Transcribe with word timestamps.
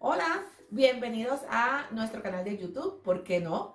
Hola, 0.00 0.44
bienvenidos 0.70 1.40
a 1.50 1.86
nuestro 1.90 2.22
canal 2.22 2.44
de 2.44 2.56
YouTube, 2.56 3.02
¿por 3.02 3.24
qué 3.24 3.40
no? 3.40 3.74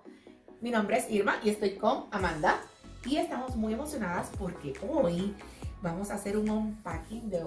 Mi 0.62 0.72
nombre 0.72 0.98
es 0.98 1.12
Irma 1.12 1.36
y 1.44 1.50
estoy 1.50 1.76
con 1.76 2.06
Amanda 2.12 2.62
y 3.06 3.18
estamos 3.18 3.58
muy 3.58 3.74
emocionadas 3.74 4.30
porque 4.40 4.74
hoy 4.90 5.36
vamos 5.82 6.12
a 6.12 6.14
hacer 6.14 6.38
un 6.38 6.50
unpacking 6.50 7.30
de 7.30 7.44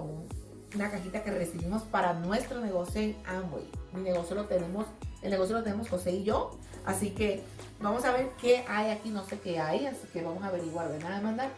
una 0.75 0.91
cajita 0.91 1.23
que 1.23 1.31
recibimos 1.31 1.81
para 1.85 2.13
nuestro 2.13 2.61
negocio 2.61 3.01
en 3.01 3.15
Amway. 3.25 3.67
Mi 3.93 4.01
negocio 4.01 4.35
lo 4.35 4.45
tenemos, 4.45 4.85
el 5.23 5.31
negocio 5.31 5.57
lo 5.57 5.63
tenemos 5.63 5.89
José 5.89 6.11
y 6.11 6.23
yo, 6.23 6.51
así 6.85 7.15
que 7.15 7.41
vamos 7.81 8.05
a 8.05 8.11
ver 8.11 8.29
qué 8.39 8.63
hay 8.67 8.91
aquí, 8.91 9.09
no 9.09 9.25
sé 9.25 9.39
qué 9.39 9.59
hay, 9.59 9.87
así 9.87 10.05
que 10.13 10.21
vamos 10.21 10.43
a 10.43 10.49
averiguar, 10.49 10.87
¿verdad 10.89 11.13
Amanda? 11.13 11.49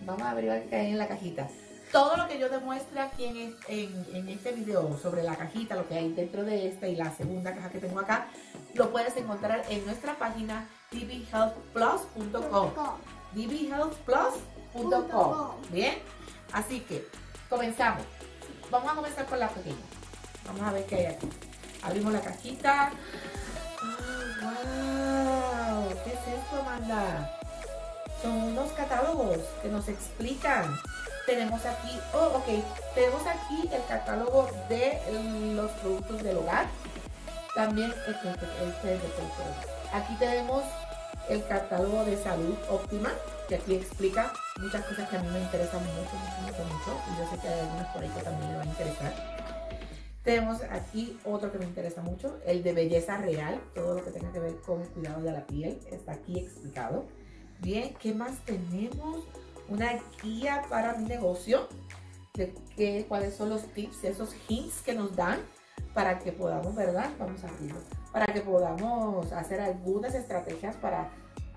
Vamos 0.00 0.22
a 0.22 0.30
averiguar 0.30 0.62
qué 0.70 0.76
hay 0.76 0.92
en 0.92 0.98
la 0.98 1.06
cajita 1.06 1.50
todo 1.94 2.16
lo 2.16 2.26
que 2.26 2.38
yo 2.40 2.48
demuestre 2.48 3.00
aquí 3.00 3.54
en, 3.68 4.28
este 4.28 4.50
video 4.50 4.98
sobre 5.00 5.22
la 5.22 5.36
cajita, 5.36 5.76
lo 5.76 5.86
que 5.86 5.94
hay 5.94 6.12
dentro 6.12 6.42
de 6.42 6.66
esta 6.66 6.88
y 6.88 6.96
la 6.96 7.14
segunda 7.14 7.54
caja 7.54 7.70
que 7.70 7.78
tengo 7.78 8.00
acá, 8.00 8.26
lo 8.74 8.90
puedes 8.90 9.16
encontrar 9.16 9.64
en 9.68 9.86
nuestra 9.86 10.18
página 10.18 10.66
dbhealthplus.com 10.90 12.70
dbhealthplus.com 13.32 15.50
Bien, 15.70 15.98
así 16.52 16.80
que 16.80 17.06
comenzamos. 17.48 18.02
Vamos 18.72 18.90
a 18.90 18.96
comenzar 18.96 19.26
con 19.26 19.38
la 19.38 19.48
pequeña. 19.50 19.76
Vamos 20.46 20.62
a 20.62 20.72
ver 20.72 20.84
qué 20.86 20.96
hay 20.96 21.06
aquí. 21.06 21.28
Abrimos 21.84 22.12
la 22.12 22.22
cajita. 22.22 22.90
¡Wow! 24.42 25.90
¿Qué 26.02 26.10
es 26.10 26.26
esto, 26.26 26.60
Amanda? 26.60 27.38
Son 28.24 28.32
unos 28.32 28.72
catálogos 28.72 29.38
que 29.62 29.68
nos 29.68 29.86
explican 29.86 30.74
tenemos 31.26 31.64
aquí, 31.64 31.98
oh, 32.12 32.36
ok, 32.36 32.46
tenemos 32.94 33.22
aquí 33.26 33.68
el 33.72 33.82
catálogo 33.86 34.48
de 34.68 35.00
los 35.54 35.70
productos 35.72 36.22
del 36.22 36.36
hogar. 36.36 36.66
También 37.54 37.90
este, 38.06 38.28
este, 38.28 38.94
este, 38.94 39.08
aquí 39.92 40.14
tenemos 40.18 40.64
el 41.30 41.46
catálogo 41.46 42.04
de 42.04 42.22
salud 42.22 42.54
óptima, 42.68 43.10
que 43.48 43.54
aquí 43.54 43.74
explica 43.74 44.32
muchas 44.60 44.84
cosas 44.84 45.08
que 45.08 45.16
a 45.16 45.22
mí 45.22 45.28
me 45.28 45.40
interesan 45.40 45.80
mucho, 45.80 46.16
mucho, 46.16 46.42
mucho, 46.42 46.64
mucho. 46.64 47.00
Y 47.10 47.18
yo 47.18 47.30
sé 47.30 47.40
que 47.40 47.48
hay 47.48 47.60
algunas 47.60 47.86
por 47.94 48.02
ahí 48.02 48.10
que 48.10 48.22
también 48.22 48.50
le 48.50 48.58
van 48.58 48.68
a 48.68 48.70
interesar. 48.70 49.14
Tenemos 50.24 50.62
aquí 50.70 51.18
otro 51.24 51.52
que 51.52 51.58
me 51.58 51.64
interesa 51.64 52.02
mucho, 52.02 52.38
el 52.44 52.62
de 52.62 52.72
belleza 52.72 53.18
real, 53.18 53.60
todo 53.74 53.94
lo 53.94 54.04
que 54.04 54.10
tenga 54.10 54.32
que 54.32 54.40
ver 54.40 54.56
con 54.60 54.82
cuidado 54.86 55.22
de 55.22 55.32
la 55.32 55.46
piel, 55.46 55.80
está 55.90 56.12
aquí 56.12 56.38
explicado. 56.38 57.04
Bien, 57.60 57.94
¿qué 58.00 58.14
más 58.14 58.44
tenemos? 58.44 59.24
una 59.68 59.98
guía 60.22 60.62
para 60.68 60.94
mi 60.94 61.04
negocio, 61.04 61.68
de 62.34 63.06
cuáles 63.08 63.36
son 63.36 63.50
los 63.50 63.62
tips, 63.74 64.04
esos 64.04 64.34
hints 64.48 64.82
que 64.82 64.94
nos 64.94 65.14
dan 65.14 65.38
para 65.92 66.18
que 66.18 66.32
podamos, 66.32 66.74
¿verdad? 66.74 67.10
Vamos 67.18 67.44
a 67.44 67.48
abrirlo. 67.48 67.78
Para 68.12 68.26
que 68.26 68.40
podamos 68.40 69.32
hacer 69.32 69.60
algunas 69.60 70.14
estrategias 70.14 70.74
para, 70.76 71.10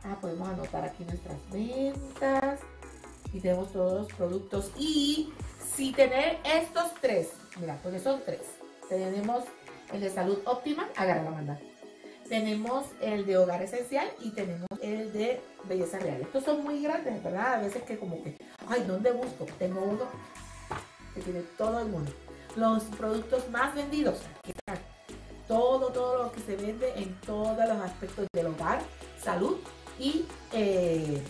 ah, 0.04 0.18
podemos 0.22 0.48
anotar 0.48 0.86
aquí 0.86 1.04
nuestras 1.04 1.38
ventas 1.52 2.60
y 3.34 3.40
tenemos 3.40 3.72
todos 3.72 3.94
los 3.94 4.14
productos. 4.14 4.72
Y 4.78 5.34
si 5.76 5.92
tener 5.94 6.38
estos 6.44 6.94
tres, 7.02 7.32
mira, 7.60 7.80
porque 7.82 8.00
son 8.00 8.22
tres. 8.24 8.42
Tenemos 8.88 9.46
el 9.92 10.02
de 10.02 10.12
salud 10.12 10.40
óptima, 10.46 10.88
agarra 10.96 11.24
la 11.24 11.32
manda. 11.32 11.60
Tenemos 12.30 12.86
el 13.02 13.26
de 13.26 13.38
hogar 13.38 13.64
esencial 13.64 14.08
y 14.20 14.32
tenemos 14.32 14.67
el 14.94 15.14
de 15.14 15.42
belleza 15.66 16.00
real. 16.00 16.22
Estos 16.22 16.44
son 16.44 16.64
muy 16.64 16.82
grandes, 16.82 17.22
¿verdad? 17.24 17.56
A 17.56 17.60
veces 17.60 17.84
que 17.84 17.98
como 17.98 18.24
que, 18.24 18.38
ay, 18.68 18.84
¿dónde 18.88 19.12
busco? 19.12 19.46
Tengo 19.60 19.82
uno 19.82 20.04
que 21.14 21.22
tiene 21.22 21.42
todo 21.58 21.80
el 21.80 21.88
mundo. 21.88 22.12
Los 22.56 22.84
productos 22.84 23.50
más 23.50 23.76
vendidos, 23.76 24.20
aquí 24.40 24.52
están. 24.52 24.78
Todo, 25.48 25.92
todo 25.92 26.24
lo 26.24 26.32
que 26.32 26.42
se 26.42 26.56
vende 26.56 26.92
en 26.98 27.14
todos 27.22 27.58
los 27.58 27.78
aspectos 27.82 28.28
del 28.34 28.48
hogar, 28.48 28.82
salud 29.22 29.58
y 30.00 30.26
eh, 30.52 31.22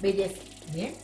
belleza. 0.00 0.40
Bien. 0.72 0.94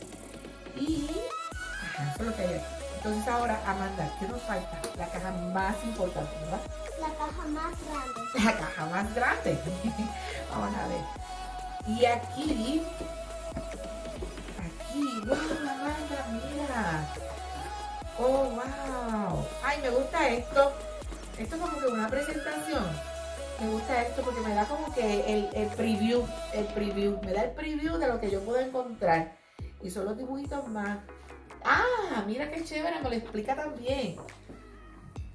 Y 0.75 1.05
eso 1.05 2.19
es 2.19 2.25
lo 2.25 2.35
que 2.35 2.41
hay 2.41 2.53
aquí. 2.55 2.79
Entonces 2.97 3.27
ahora, 3.29 3.61
Amanda, 3.65 4.11
¿qué 4.19 4.27
nos 4.27 4.41
falta? 4.41 4.81
La 4.97 5.07
caja 5.07 5.31
más 5.31 5.75
importante, 5.85 6.31
¿verdad? 6.41 6.59
La 6.99 7.07
caja 7.07 7.47
más 7.47 7.73
grande. 7.87 8.43
La 8.43 8.57
caja 8.57 8.85
más 8.87 9.15
grande. 9.15 9.59
Vamos 10.51 10.75
a 10.75 10.87
ver. 10.89 11.29
Y 11.87 12.05
aquí, 12.05 12.81
aquí, 14.57 15.21
wow, 15.25 15.37
Amanda, 15.69 16.25
mira. 16.31 17.15
Oh, 18.19 18.49
wow. 18.49 19.45
Ay, 19.63 19.79
me 19.81 19.89
gusta 19.89 20.29
esto. 20.29 20.73
Esto 21.37 21.55
es 21.55 21.61
como 21.61 21.79
que 21.79 21.87
una 21.87 22.09
presentación. 22.09 22.83
Me 23.59 23.69
gusta 23.69 24.01
esto 24.03 24.21
porque 24.21 24.41
me 24.41 24.53
da 24.53 24.65
como 24.65 24.93
que 24.93 25.33
el, 25.33 25.49
el 25.53 25.67
preview, 25.69 26.25
el 26.53 26.65
preview, 26.65 27.19
me 27.23 27.33
da 27.33 27.43
el 27.43 27.51
preview 27.51 27.97
de 27.97 28.07
lo 28.07 28.19
que 28.19 28.29
yo 28.29 28.41
puedo 28.41 28.59
encontrar. 28.59 29.37
Y 29.81 29.89
son 29.89 30.05
los 30.05 30.17
dibujitos 30.17 30.67
más 30.67 30.99
Ah, 31.63 32.23
mira 32.25 32.49
qué 32.49 32.63
chévere, 32.63 33.01
me 33.01 33.09
lo 33.09 33.15
explica 33.15 33.55
también. 33.55 34.15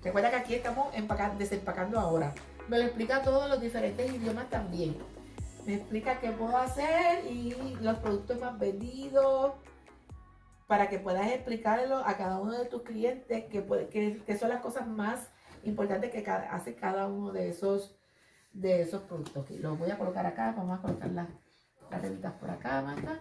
Recuerda 0.02 0.30
que 0.30 0.36
aquí 0.36 0.54
estamos 0.54 0.88
desempacando 1.38 1.98
ahora. 1.98 2.34
Me 2.68 2.78
lo 2.78 2.84
explica 2.84 3.22
todos 3.22 3.48
los 3.48 3.60
diferentes 3.60 4.12
idiomas 4.12 4.48
también. 4.48 4.96
Me 5.66 5.76
explica 5.76 6.20
qué 6.20 6.30
puedo 6.30 6.56
hacer 6.56 7.24
y 7.26 7.54
los 7.80 7.98
productos 7.98 8.38
más 8.38 8.58
vendidos 8.58 9.54
para 10.66 10.88
que 10.88 10.98
puedas 10.98 11.30
explicarlo 11.30 11.98
a 11.98 12.16
cada 12.16 12.38
uno 12.38 12.52
de 12.52 12.66
tus 12.66 12.82
clientes 12.82 13.44
que, 13.44 14.36
son 14.38 14.48
las 14.48 14.60
cosas 14.60 14.86
más 14.86 15.30
importantes 15.62 16.10
que 16.10 16.28
hace 16.30 16.74
cada 16.74 17.06
uno 17.06 17.32
de 17.32 17.48
esos, 17.48 17.96
de 18.52 18.82
esos 18.82 19.02
productos. 19.02 19.50
Los 19.50 19.78
voy 19.78 19.90
a 19.90 19.98
colocar 19.98 20.26
acá, 20.26 20.54
vamos 20.56 20.78
a 20.78 20.82
colocar 20.82 21.10
las, 21.10 21.28
las 21.90 22.32
por 22.34 22.50
acá, 22.50 22.78
Amanda, 22.78 23.20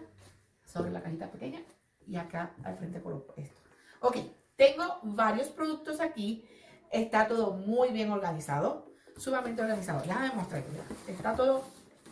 sobre 0.66 0.90
la 0.90 1.02
cajita 1.02 1.30
pequeña 1.30 1.60
y 2.06 2.16
acá 2.16 2.54
al 2.62 2.76
frente 2.76 3.00
por 3.00 3.24
esto. 3.36 3.60
Ok, 4.00 4.16
tengo 4.56 5.00
varios 5.02 5.48
productos 5.48 6.00
aquí. 6.00 6.46
Está 6.90 7.26
todo 7.26 7.54
muy 7.54 7.90
bien 7.90 8.10
organizado, 8.10 8.92
sumamente 9.16 9.62
organizado. 9.62 10.02
Déjame 10.02 10.30
mostrar. 10.32 10.62
Está 11.08 11.34
todo 11.34 11.64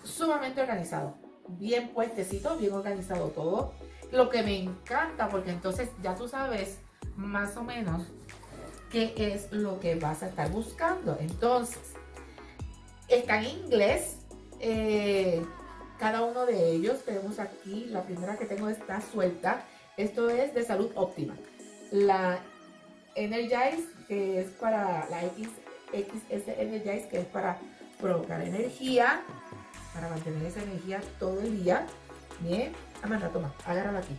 sumamente 0.04 0.60
organizado. 0.60 1.16
Bien 1.48 1.88
puestecito, 1.88 2.56
bien 2.56 2.72
organizado 2.72 3.28
todo. 3.28 3.72
Lo 4.10 4.28
que 4.28 4.42
me 4.42 4.56
encanta, 4.58 5.28
porque 5.28 5.50
entonces 5.50 5.88
ya 6.02 6.14
tú 6.14 6.28
sabes 6.28 6.78
más 7.16 7.56
o 7.56 7.62
menos 7.62 8.06
qué 8.90 9.14
es 9.16 9.50
lo 9.52 9.80
que 9.80 9.94
vas 9.94 10.22
a 10.22 10.28
estar 10.28 10.50
buscando. 10.50 11.16
Entonces, 11.20 11.94
está 13.08 13.38
en 13.40 13.64
inglés. 13.64 14.18
Eh, 14.60 15.44
cada 15.98 16.22
uno 16.22 16.46
de 16.46 16.72
ellos 16.72 17.04
tenemos 17.04 17.38
aquí, 17.38 17.86
la 17.86 18.02
primera 18.02 18.36
que 18.36 18.44
tengo 18.44 18.68
está 18.68 19.00
suelta 19.00 19.64
esto 19.96 20.30
es 20.30 20.54
de 20.54 20.64
salud 20.64 20.90
óptima. 20.94 21.34
La 21.90 22.38
Energize, 23.14 23.84
que 24.08 24.40
es 24.40 24.50
para 24.52 25.06
la 25.10 25.20
XS 25.20 26.48
Energize, 26.48 27.08
que 27.08 27.20
es 27.20 27.26
para 27.26 27.58
provocar 28.00 28.40
energía, 28.40 29.22
para 29.94 30.08
mantener 30.08 30.44
esa 30.46 30.62
energía 30.62 31.00
todo 31.18 31.40
el 31.40 31.62
día. 31.62 31.86
Bien, 32.40 32.72
Amanda, 33.02 33.28
toma, 33.28 33.52
agárrala 33.66 34.00
aquí. 34.00 34.16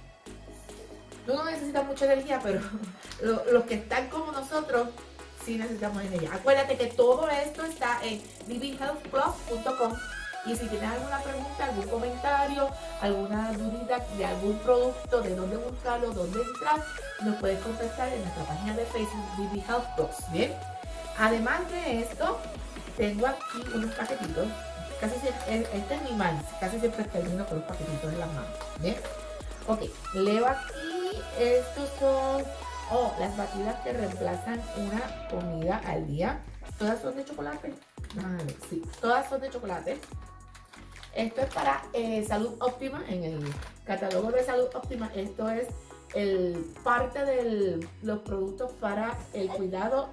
Tú 1.26 1.34
no 1.34 1.46
necesitas 1.46 1.86
mucha 1.86 2.06
energía, 2.06 2.40
pero 2.44 2.62
los 3.52 3.64
que 3.64 3.76
están 3.76 4.10
como 4.10 4.32
nosotros, 4.32 4.90
sí 5.46 5.58
necesitamos 5.58 6.04
energía. 6.04 6.34
Acuérdate 6.34 6.78
que 6.78 6.88
todo 6.88 7.30
esto 7.30 7.64
está 7.64 8.00
en 8.04 8.22
livinghealthplus.com 8.48 9.94
y 10.46 10.56
si 10.58 10.68
tienes 10.68 10.92
alguna 10.92 11.20
pregunta, 11.20 11.66
algún 11.66 11.88
comentario, 11.88 12.70
alguna 13.00 13.54
duda 13.54 14.06
de 14.18 14.26
algún 14.26 14.60
producto, 14.60 15.22
de 15.22 15.36
dónde 15.36 15.56
buscarlo, 15.56 16.12
dónde 16.12 16.42
entrar, 16.42 16.84
nos 17.22 17.38
puedes 17.38 17.62
contestar 17.62 18.10
en 18.10 18.22
nuestra 18.22 18.44
página 18.44 18.76
de 18.76 18.86
Facebook 18.86 19.26
BB 19.38 19.64
Health 19.70 20.32
¿bien? 20.34 20.54
Además 21.18 21.62
de 21.72 22.02
esto, 22.02 22.40
tengo 22.98 23.28
aquí 23.28 23.64
unos 23.74 23.96
paquetitos. 23.96 24.48
Casi 25.04 25.20
siempre, 25.20 25.68
este 25.74 25.96
es 25.96 26.02
mi 26.04 26.16
man, 26.16 26.42
casi 26.62 26.80
siempre 26.80 27.04
termino 27.04 27.46
con 27.46 27.58
los 27.58 27.68
paquetitos 27.68 28.14
en 28.14 28.20
las 28.20 28.28
manos, 28.30 28.52
¿bien? 28.80 28.96
Ok, 29.68 29.82
leo 30.14 30.48
aquí, 30.48 31.22
estos 31.38 31.90
son, 32.00 32.42
oh, 32.90 33.14
las 33.20 33.36
batidas 33.36 33.82
que 33.82 33.92
reemplazan 33.92 34.62
una 34.78 35.28
comida 35.30 35.82
al 35.86 36.08
día. 36.08 36.42
¿Todas 36.80 37.02
son 37.02 37.18
de 37.18 37.26
chocolate? 37.26 37.74
Vale, 38.16 38.56
sí, 38.70 38.82
todas 39.02 39.28
son 39.28 39.42
de 39.42 39.50
chocolate. 39.50 40.00
Esto 41.14 41.42
es 41.42 41.54
para 41.54 41.82
eh, 41.92 42.24
salud 42.26 42.54
óptima, 42.62 43.04
en 43.10 43.26
el 43.26 43.54
catálogo 43.84 44.32
de 44.32 44.46
salud 44.46 44.70
óptima, 44.74 45.12
esto 45.14 45.50
es 45.50 45.68
el 46.16 46.74
parte 46.82 47.26
de 47.26 47.86
los 48.04 48.20
productos 48.20 48.72
para 48.80 49.18
el 49.34 49.50
cuidado 49.50 50.08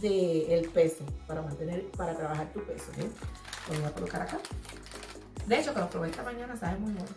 del 0.00 0.68
peso, 0.70 1.04
para 1.28 1.42
mantener, 1.42 1.86
para 1.92 2.16
trabajar 2.16 2.52
tu 2.52 2.60
peso. 2.64 2.90
Lo 3.70 3.78
voy 3.78 3.88
a 3.88 3.92
colocar 3.92 4.22
acá. 4.22 4.38
De 5.46 5.58
hecho, 5.58 5.74
que 5.74 5.80
los 5.80 5.88
probé 5.90 6.10
esta 6.10 6.22
mañana, 6.22 6.56
sabe 6.56 6.78
muy 6.78 6.92
bueno. 6.92 7.10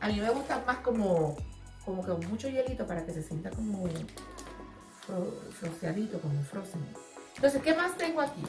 A 0.00 0.08
mí 0.08 0.20
me 0.20 0.30
gusta 0.30 0.62
más 0.66 0.78
como, 0.78 1.36
como 1.84 2.04
que 2.04 2.26
mucho 2.26 2.48
hielito 2.48 2.86
para 2.86 3.04
que 3.04 3.12
se 3.12 3.22
sienta 3.22 3.50
como 3.50 3.88
rociadito, 5.60 6.20
como 6.20 6.42
frozen. 6.42 6.84
Entonces, 7.36 7.62
¿qué 7.62 7.74
más 7.74 7.96
tengo 7.96 8.20
aquí? 8.20 8.42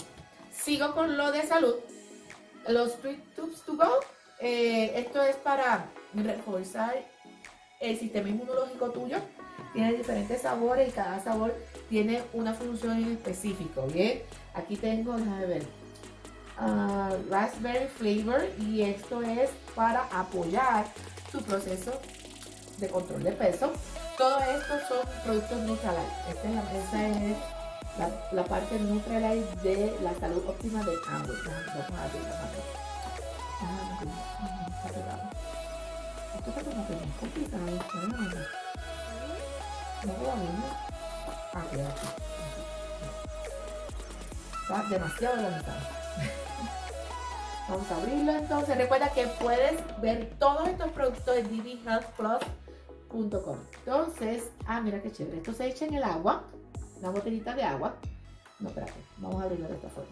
Sigo 0.52 0.94
con 0.94 1.18
lo 1.18 1.32
de 1.32 1.44
salud. 1.44 1.76
Los 2.68 3.00
Tweet 3.02 3.20
Tubes 3.36 3.62
to 3.62 3.76
Go. 3.76 4.00
Eh, 4.40 5.00
esto 5.00 5.22
es 5.22 5.36
para 5.38 5.86
reforzar 6.14 6.96
el 7.80 7.98
sistema 8.00 8.30
inmunológico 8.30 8.92
tuyo. 8.92 9.18
Tiene 9.74 9.94
diferentes 9.94 10.42
sabores 10.42 10.90
y 10.90 10.92
cada 10.92 11.20
sabor 11.20 11.54
tiene 11.90 12.22
una 12.34 12.54
función 12.54 12.98
en 12.98 13.12
específico, 13.14 13.88
¿bien? 13.88 14.22
Aquí 14.54 14.76
tengo, 14.76 15.18
déjame 15.18 15.46
ver, 15.46 15.64
uh, 16.60 17.32
raspberry 17.32 17.88
flavor 17.88 18.46
y 18.60 18.82
esto 18.82 19.22
es 19.22 19.50
para 19.76 20.04
apoyar 20.12 20.86
tu 21.32 21.42
proceso 21.42 22.00
de 22.78 22.90
control 22.90 23.24
de 23.24 23.32
peso. 23.32 23.72
Todo 24.18 24.40
esto 24.40 24.74
son 24.88 25.08
productos 25.24 25.58
Nutrilite. 25.60 26.02
Esta 26.30 26.48
es 26.48 26.56
la, 26.56 26.62
esa 26.74 27.08
es 27.08 27.38
la, 27.98 28.10
la 28.32 28.44
parte 28.46 28.80
Nutrilite 28.80 29.46
de 29.64 29.98
la 30.02 30.14
salud 30.20 30.44
óptima 30.48 30.84
de 30.84 30.94
ambos. 31.10 31.38
Vamos 31.46 32.00
a 32.00 32.04
abrir 32.04 32.22
la 32.22 32.30
mano. 32.30 32.84
Esto 36.36 36.50
está 36.50 36.64
como 36.64 36.88
que 36.88 36.94
muy 36.94 37.12
complicado. 37.20 37.64
¿no? 37.66 37.72
Lo 40.04 40.36
mismo. 40.36 40.68
Ah. 41.54 41.64
Está 44.62 44.84
demasiado 44.90 45.36
organizado. 45.36 46.03
Vamos 47.70 47.90
a 47.92 47.98
abrirlo 47.98 48.32
entonces. 48.34 48.78
Recuerda 48.78 49.12
que 49.12 49.28
puedes 49.42 49.80
ver 50.02 50.36
todos 50.38 50.68
estos 50.68 50.92
productos 50.92 51.38
en 51.38 51.48
dbhealthplus.com. 51.48 53.58
Entonces, 53.80 54.50
ah, 54.66 54.82
mira 54.82 55.02
qué 55.02 55.12
chévere. 55.12 55.38
Esto 55.38 55.54
se 55.54 55.68
echa 55.68 55.86
en 55.86 55.94
el 55.94 56.04
agua, 56.04 56.44
una 57.00 57.10
botellita 57.10 57.56
de 57.56 57.64
agua. 57.64 57.96
No, 58.60 58.70
espérate, 58.70 58.94
vamos 59.18 59.42
a 59.42 59.46
abrirlo 59.46 59.68
de 59.68 59.76
esta 59.76 59.90
forma. 59.90 60.12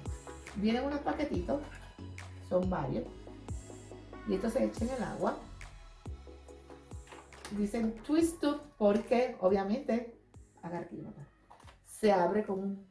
Vienen 0.55 0.85
unos 0.85 0.99
paquetitos, 0.99 1.61
son 2.49 2.69
varios. 2.69 3.05
Y 4.27 4.35
esto 4.35 4.49
se 4.49 4.63
echa 4.63 4.85
en 4.85 4.91
el 4.91 5.03
agua. 5.03 5.37
Dicen 7.51 7.95
twist 8.05 8.43
up 8.45 8.61
porque 8.77 9.35
obviamente, 9.41 10.15
agarra 10.61 10.87
se 11.85 12.11
abre 12.11 12.43
con 12.43 12.59
un, 12.59 12.90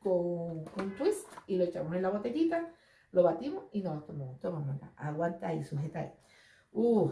con 0.00 0.64
un 0.76 0.96
twist 0.96 1.28
y 1.46 1.56
lo 1.56 1.64
echamos 1.64 1.94
en 1.94 2.02
la 2.02 2.10
botellita 2.10 2.72
lo 3.12 3.22
batimos 3.22 3.64
y 3.72 3.82
nos 3.82 4.06
tomamos. 4.06 4.40
Tomamos 4.40 4.76
aguanta 4.96 5.48
ahí, 5.48 5.64
sujeta 5.64 6.00
ahí. 6.00 6.12
Uh. 6.72 7.10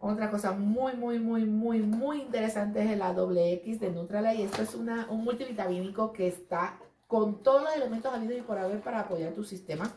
Otra 0.00 0.30
cosa 0.30 0.52
muy, 0.52 0.94
muy, 0.94 1.18
muy, 1.18 1.44
muy, 1.44 1.80
muy 1.80 2.20
interesante 2.20 2.80
es 2.80 2.96
la 2.96 3.12
doble 3.12 3.52
X 3.54 3.80
de 3.80 3.88
y 3.88 4.42
Esto 4.42 4.62
es 4.62 4.74
una, 4.74 5.08
un 5.10 5.24
multivitamínico 5.24 6.12
que 6.12 6.28
está 6.28 6.78
con 7.08 7.42
todos 7.42 7.62
los 7.62 7.74
elementos 7.74 8.12
habidos 8.14 8.38
y 8.38 8.42
por 8.42 8.58
haber 8.58 8.80
para 8.80 9.00
apoyar 9.00 9.32
tu 9.32 9.42
sistema. 9.42 9.92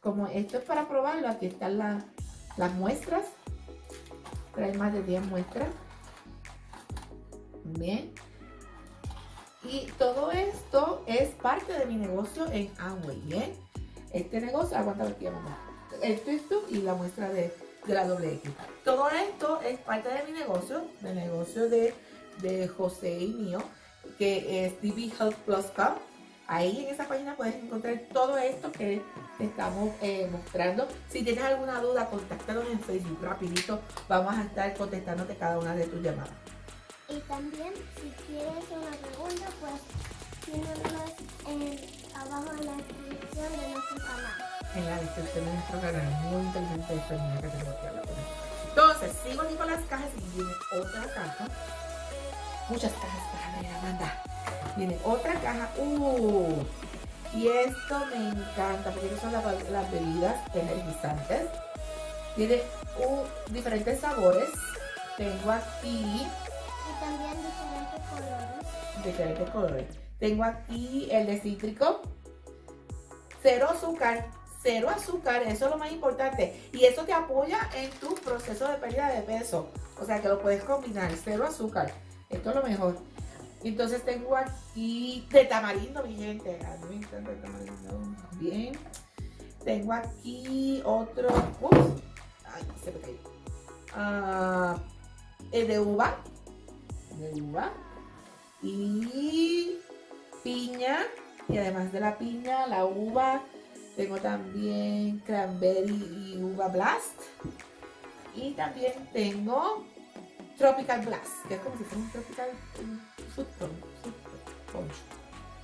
Como 0.00 0.28
esto 0.28 0.58
es 0.58 0.64
para 0.64 0.88
probarlo, 0.88 1.28
aquí 1.28 1.46
están 1.46 1.78
las 1.78 2.74
muestras. 2.74 3.24
Trae 4.54 4.74
más 4.74 4.92
de 4.92 5.02
10 5.02 5.26
muestras. 5.26 5.68
Bien. 7.64 8.12
Y 9.68 9.86
todo 9.98 10.30
esto 10.30 11.02
es 11.06 11.30
parte 11.30 11.72
de 11.72 11.86
mi 11.86 11.96
negocio 11.96 12.46
en 12.52 12.70
Amway. 12.78 13.52
Este 14.12 14.40
negocio, 14.40 14.76
aguanta 14.76 15.04
aquí, 15.04 15.24
mamá. 15.24 15.58
Esto, 16.02 16.30
esto 16.30 16.64
y 16.70 16.76
la 16.82 16.94
muestra 16.94 17.30
de, 17.30 17.52
la 17.86 18.06
doble 18.06 18.34
X. 18.34 18.52
Todo 18.84 19.08
esto 19.10 19.60
es 19.62 19.78
parte 19.80 20.08
de 20.08 20.22
mi 20.24 20.38
negocio, 20.38 20.86
del 21.00 21.16
negocio 21.16 21.68
de, 21.68 21.94
José 22.76 23.18
y 23.18 23.28
mío, 23.28 23.58
que 24.18 24.66
es 24.66 24.80
DB 24.82 25.12
Health 25.18 25.36
Plus 25.44 25.66
Cup. 25.66 25.98
Ahí 26.46 26.84
en 26.84 26.94
esa 26.94 27.08
página 27.08 27.34
puedes 27.34 27.56
encontrar 27.56 28.00
todo 28.12 28.38
esto 28.38 28.70
que 28.70 29.02
te 29.36 29.44
estamos 29.44 29.90
eh, 30.00 30.28
mostrando. 30.30 30.86
Si 31.08 31.24
tienes 31.24 31.42
alguna 31.42 31.80
duda, 31.80 32.08
contáctanos 32.08 32.66
en 32.70 32.78
Facebook 32.78 33.18
rapidito. 33.20 33.80
Vamos 34.08 34.36
a 34.36 34.42
estar 34.44 34.72
contestándote 34.76 35.34
cada 35.34 35.58
una 35.58 35.74
de 35.74 35.86
tus 35.86 36.00
llamadas. 36.00 36.55
Y 37.08 37.20
también, 37.20 37.72
si 37.94 38.10
quieres 38.26 38.64
una 38.68 38.90
pregunta, 38.96 39.46
pues 39.60 39.80
tínenos 40.44 41.10
en, 41.46 41.78
abajo 42.16 42.50
en 42.58 42.66
la 42.66 42.72
descripción 42.72 43.52
de 43.52 43.68
nuestro 43.68 43.96
canal. 43.98 44.34
En 44.74 44.84
la 44.86 44.98
descripción 44.98 45.44
de 45.44 45.52
nuestro 45.52 45.80
canal. 45.80 46.10
Muy 46.24 46.42
inteligente 46.42 46.94
esta 46.94 47.14
niña 47.14 47.40
que 47.42 47.48
tengo 47.48 47.70
a 47.70 47.92
la 47.92 48.02
Entonces, 48.68 49.12
sigo 49.22 49.42
aquí 49.42 49.54
con 49.54 49.70
las 49.70 49.84
cajas 49.84 50.08
y 50.18 50.36
viene 50.36 50.52
otra 50.72 51.14
caja. 51.14 51.48
Muchas 52.68 52.92
cajas 52.92 53.22
para 53.32 53.62
ver, 53.62 53.76
Amanda. 53.76 54.22
Viene 54.76 54.98
otra 55.04 55.34
caja. 55.34 55.70
¡Uh! 55.78 56.64
Y 57.32 57.46
esto 57.46 58.06
me 58.06 58.30
encanta 58.30 58.90
porque 58.90 59.16
son 59.20 59.30
las, 59.30 59.44
las 59.70 59.90
bebidas 59.92 60.40
energizantes. 60.54 61.50
Tiene 62.34 62.62
uh, 62.98 63.52
diferentes 63.52 64.00
sabores. 64.00 64.48
Tengo 65.16 65.52
aquí. 65.52 66.26
Tengo 70.18 70.44
aquí 70.44 71.08
el 71.10 71.26
de 71.26 71.40
cítrico. 71.40 72.02
Cero 73.42 73.68
azúcar. 73.70 74.26
Cero 74.62 74.88
azúcar, 74.90 75.42
eso 75.42 75.66
es 75.66 75.70
lo 75.70 75.78
más 75.78 75.92
importante. 75.92 76.68
Y 76.72 76.84
eso 76.84 77.04
te 77.04 77.12
apoya 77.12 77.70
en 77.76 77.90
tu 78.00 78.14
proceso 78.16 78.66
de 78.66 78.78
pérdida 78.78 79.12
de 79.12 79.22
peso. 79.22 79.68
O 80.00 80.04
sea 80.04 80.20
que 80.20 80.28
lo 80.28 80.40
puedes 80.40 80.64
combinar. 80.64 81.12
Cero 81.22 81.44
azúcar. 81.46 81.92
Esto 82.30 82.50
es 82.50 82.56
lo 82.56 82.62
mejor. 82.62 82.98
Entonces 83.62 84.04
tengo 84.04 84.36
aquí 84.36 85.26
de 85.30 85.44
tamarindo, 85.44 86.02
mi 86.02 86.16
gente. 86.16 86.58
A 86.64 86.84
mí 86.84 86.96
me 86.96 86.96
encanta 86.96 87.30
el 87.30 87.40
tamarindo. 87.40 88.00
Bien. 88.32 88.76
Tengo 89.64 89.92
aquí 89.92 90.82
otro. 90.84 91.28
Ups. 91.60 92.02
Ay, 92.44 92.62
se 92.82 92.92
me 92.92 93.00
cayó. 93.00 93.18
Ah, 93.94 94.76
el 95.52 95.68
de 95.68 95.80
uva 95.80 96.16
de 97.18 97.40
uva 97.40 97.72
y 98.66 99.78
piña 100.42 101.06
y 101.48 101.58
además 101.58 101.92
de 101.92 102.00
la 102.00 102.18
piña, 102.18 102.66
la 102.66 102.84
uva, 102.84 103.42
tengo 103.96 104.16
también 104.18 105.20
cranberry 105.20 106.34
y 106.34 106.42
uva 106.42 106.68
blast 106.68 107.20
y 108.34 108.52
también 108.52 108.92
tengo 109.12 109.86
tropical 110.58 111.06
blast, 111.06 111.46
que 111.46 111.54
es 111.54 111.60
como 111.60 111.78
si 111.78 111.84
fuera 111.84 112.04
un 112.04 112.10
tropical 112.10 112.50
fruit. 113.34 113.48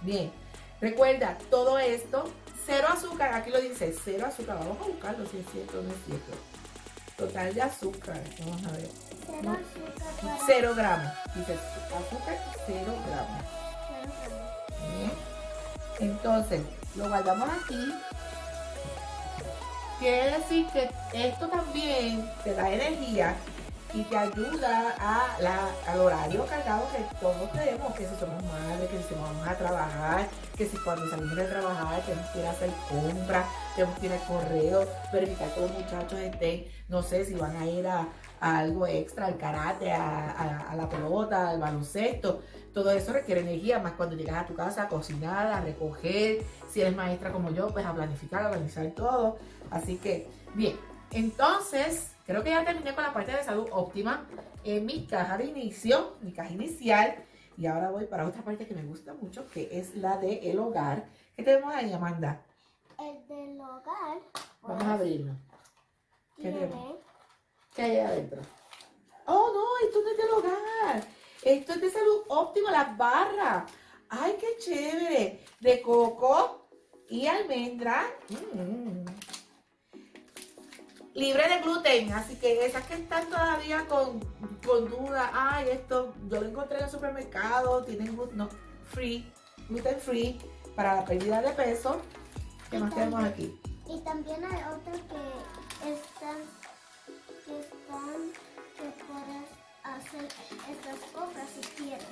Bien, 0.03 0.33
recuerda, 0.81 1.37
todo 1.51 1.79
esto, 1.79 2.25
cero 2.65 2.87
azúcar, 2.91 3.35
aquí 3.35 3.51
lo 3.51 3.61
dice, 3.61 3.95
cero 4.05 4.27
azúcar, 4.27 4.59
vamos 4.59 4.79
a 4.81 4.89
buscarlo 4.89 5.27
si 5.27 5.39
es 5.39 5.47
cierto 5.51 5.81
o 5.81 5.83
no 5.83 5.91
es 5.91 6.05
cierto. 6.07 6.33
Total 7.17 7.55
de 7.55 7.63
azúcar, 7.63 8.23
vamos 8.41 8.65
a 8.67 8.73
ver. 8.73 8.89
Cero 10.47 10.73
gramos. 10.77 11.13
Entonces, 16.01 16.63
lo 16.97 17.09
guardamos 17.09 17.49
aquí. 17.49 17.95
Quiere 19.99 20.39
decir 20.39 20.67
que 20.73 20.91
esto 21.13 21.49
también 21.49 22.29
te 22.43 22.55
da 22.55 22.69
energía 22.71 23.37
y 23.95 24.03
te 24.05 24.17
ayuda 24.17 24.95
a 24.99 25.41
la, 25.41 25.69
al 25.87 26.01
horario 26.01 26.47
cargado 26.47 26.89
que 26.91 27.05
todos 27.21 27.53
tenemos, 27.53 27.95
que 27.95 28.09
si 28.09 28.17
somos 28.17 28.43
madres, 28.45 28.91
que 28.91 29.03
si 29.03 29.15
vamos 29.15 29.47
a 29.47 29.55
trabajar, 29.55 30.29
que 30.57 30.67
si 30.67 30.77
cuando 30.79 31.09
salimos 31.11 31.37
de 31.37 31.45
trabajar 31.45 32.01
tenemos 32.03 32.31
que 32.31 32.39
ir 32.41 32.47
a 32.47 32.51
hacer 32.51 32.71
compras, 32.89 33.47
tenemos 33.77 33.99
que 33.99 34.07
ir 34.07 34.13
al 34.13 34.25
correo, 34.25 34.89
verificar 35.13 35.55
que 35.55 35.61
los 35.61 35.71
muchachos 35.73 36.19
estén, 36.19 36.65
no 36.89 37.03
sé, 37.03 37.25
si 37.27 37.35
van 37.35 37.57
a 37.57 37.67
ir 37.67 37.87
a, 37.87 38.09
algo 38.43 38.89
extra, 38.89 39.27
al 39.27 39.39
karate, 39.39 39.93
a, 39.93 40.75
la 40.77 40.89
pelota, 40.89 41.51
al 41.51 41.61
baloncesto. 41.61 42.43
Todo 42.75 42.91
eso 42.91 43.13
requiere 43.13 43.43
energía, 43.43 43.79
más 43.79 43.93
cuando 43.93 44.17
llegas 44.17 44.43
a 44.43 44.47
tu 44.47 44.55
casa 44.55 44.83
a 44.83 44.89
cocinar, 44.89 45.47
a 45.47 45.61
recoger, 45.61 46.43
si 46.69 46.81
eres 46.81 46.97
maestra 46.97 47.33
como 47.33 47.53
yo, 47.53 47.69
pues 47.69 47.87
a 47.87 47.95
planificar, 47.95 48.43
a 48.43 48.47
organizar 48.49 48.91
todo. 48.91 49.37
Así 49.71 49.97
que, 49.97 50.29
bien, 50.55 50.77
entonces, 51.13 52.15
creo 52.27 52.43
que 52.43 52.51
ya 52.51 52.65
terminé 52.65 52.95
con 52.95 53.05
la 53.05 53.13
parte 53.13 53.31
de 53.31 53.45
salud 53.45 53.69
óptima 53.71 54.27
en 54.65 54.87
mi 54.87 55.07
caja 55.07 55.39
de 55.39 55.45
inicio, 55.45 56.17
mi 56.21 56.33
caja 56.33 56.51
inicial. 56.51 57.15
Y 57.57 57.67
ahora 57.67 57.91
voy 57.91 58.07
para 58.07 58.27
otra 58.27 58.43
parte 58.43 58.67
que 58.67 58.75
me 58.75 58.83
gusta 58.83 59.15
mucho, 59.15 59.47
que 59.51 59.69
es 59.71 59.95
la 59.95 60.17
de 60.17 60.51
el 60.51 60.59
hogar. 60.59 61.05
¿Qué 61.37 61.45
tenemos 61.45 61.73
ahí, 61.73 61.93
Amanda? 61.93 62.43
El 62.99 63.25
del 63.29 63.61
hogar. 63.61 64.19
Vamos 64.63 64.83
a 64.83 64.95
abrirlo. 64.95 65.35
¿Qué 66.37 66.51
tenemos? 66.51 66.92
¿Qué 67.75 67.83
hay 67.83 67.99
adentro? 67.99 68.43
Oh, 69.27 69.51
no, 69.53 69.87
esto 69.87 70.03
no 70.03 70.11
es 70.11 70.17
del 70.17 70.31
hogar. 70.31 71.07
Esto 71.43 71.73
es 71.73 71.81
de 71.81 71.91
salud 71.91 72.23
óptima, 72.29 72.71
las 72.71 72.97
barras. 72.97 73.71
Ay, 74.09 74.37
qué 74.39 74.59
chévere. 74.59 75.45
De 75.61 75.81
coco 75.83 76.69
y 77.09 77.27
almendra. 77.27 78.07
Mm. 78.29 79.05
Libre 81.15 81.49
de 81.49 81.61
gluten. 81.61 82.13
Así 82.13 82.37
que 82.37 82.65
esas 82.65 82.87
que 82.87 82.95
están 82.95 83.29
todavía 83.29 83.87
con, 83.87 84.21
con 84.67 84.91
duda. 84.91 85.31
Ay, 85.33 85.71
esto 85.71 86.15
yo 86.29 86.41
lo 86.41 86.49
encontré 86.49 86.79
en 86.79 86.85
el 86.85 86.91
supermercado. 86.91 87.85
Tienen 87.85 88.15
gluten. 88.17 88.37
No, 88.37 88.49
free. 88.85 89.33
gluten 89.69 89.99
free 89.99 90.39
para 90.77 90.97
la 90.97 91.05
pérdida 91.05 91.41
de 91.43 91.51
peso. 91.53 92.01
¿Qué 92.71 92.77
Y 92.77 92.81
más 92.81 92.95
tenemos 92.95 93.25
aquí? 93.25 93.61
Y 93.89 94.01
también 94.01 94.45
hay 94.45 94.63
otros 94.63 95.01
que 95.03 95.93
están, 95.93 96.37
que 98.77 98.91
puedes 99.07 99.49
hacer 99.85 100.25
estas 100.71 100.99
cosas 101.13 101.47
si 101.55 101.61
quieres. 101.83 102.07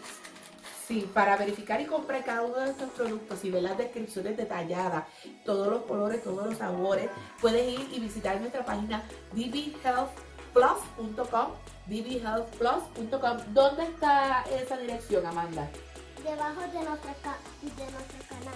Sí, 0.87 1.09
para 1.15 1.37
verificar 1.37 1.81
y 1.81 1.87
comprar 1.87 2.25
cada 2.25 2.43
uno 2.43 2.57
de 2.59 2.71
estos 2.71 2.91
productos 2.91 3.45
y 3.45 3.51
ver 3.51 3.63
las 3.63 3.79
descripciones 3.79 4.37
detalladas, 4.37 5.05
todos 5.45 5.69
los 5.69 5.83
colores, 5.85 6.23
todos 6.25 6.47
los 6.47 6.59
sabores, 6.59 7.09
puedes 7.41 7.67
ir 7.79 7.89
y 7.93 8.01
visitar 8.01 8.41
nuestra 8.41 8.65
página 8.65 9.03
bbhealthplus.com 9.33 11.53
bbhealthplus.com 11.87 13.39
¿Dónde 13.55 13.85
está 13.85 14.43
esa 14.51 14.77
dirección, 14.79 15.25
Amanda? 15.27 15.69
Debajo 16.25 16.61
de 16.61 16.83
nuestro, 16.83 17.15
ca- 17.23 17.39
de 17.63 17.91
nuestro 17.93 18.19
canal. 18.29 18.55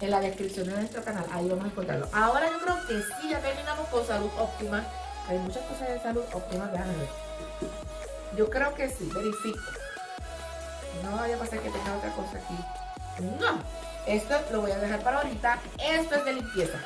En 0.00 0.10
la 0.10 0.20
descripción 0.20 0.66
de 0.66 0.72
nuestro 0.76 1.04
canal, 1.04 1.24
ahí 1.32 1.48
vamos 1.48 1.66
a 1.66 1.68
encontrarlo. 1.68 2.08
Ahora 2.12 2.50
yo 2.50 2.58
creo 2.60 2.76
que 2.88 3.00
sí, 3.20 3.28
ya 3.30 3.40
terminamos 3.40 3.86
con 3.88 4.04
salud 4.06 4.30
óptima. 4.38 4.84
Hay 5.28 5.38
muchas 5.38 5.62
cosas 5.64 5.88
de 5.88 6.00
salud 6.00 6.22
óptima, 6.32 6.66
déjame 6.66 6.96
ver. 6.96 7.08
Yo 8.36 8.50
creo 8.50 8.74
que 8.74 8.88
sí, 8.88 9.08
verifico. 9.14 9.60
No 11.02 11.16
vaya 11.16 11.36
a 11.36 11.38
pasar 11.38 11.60
que 11.60 11.70
tenga 11.70 11.96
otra 11.96 12.10
cosa 12.14 12.38
aquí. 12.38 12.54
No, 13.40 13.60
esto 14.06 14.34
lo 14.52 14.60
voy 14.60 14.72
a 14.72 14.78
dejar 14.78 15.02
para 15.02 15.18
ahorita. 15.18 15.58
Esto 15.78 16.16
es 16.16 16.24
de 16.24 16.32
limpieza. 16.34 16.78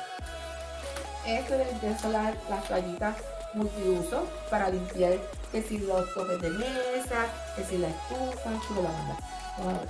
Esto 1.25 1.53
es 1.55 1.59
de 1.59 1.65
limpieza, 1.65 2.09
las, 2.09 2.67
toallitas 2.67 3.17
multiuso 3.53 4.27
para 4.49 4.69
limpiar 4.69 5.17
que 5.51 5.61
si 5.63 5.79
los 5.79 6.13
topes 6.13 6.39
de 6.39 6.49
mesa, 6.51 7.25
que 7.55 7.63
si 7.63 7.77
la 7.77 7.87
estufa, 7.87 8.67
chulo 8.67 8.83
la 8.83 8.91
manda. 8.91 9.17
Vamos 9.57 9.73
a 9.73 9.79
ver. 9.79 9.89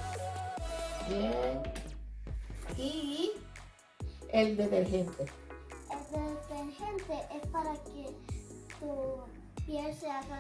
Bien. 1.10 1.62
Y 2.78 3.32
el 4.32 4.58
detergente. 4.58 5.26
El 5.92 6.00
detergente 6.12 7.28
es 7.36 7.48
para 7.52 7.74
que 7.74 8.39
piel 9.70 9.94
se 9.94 10.10
haga, 10.10 10.40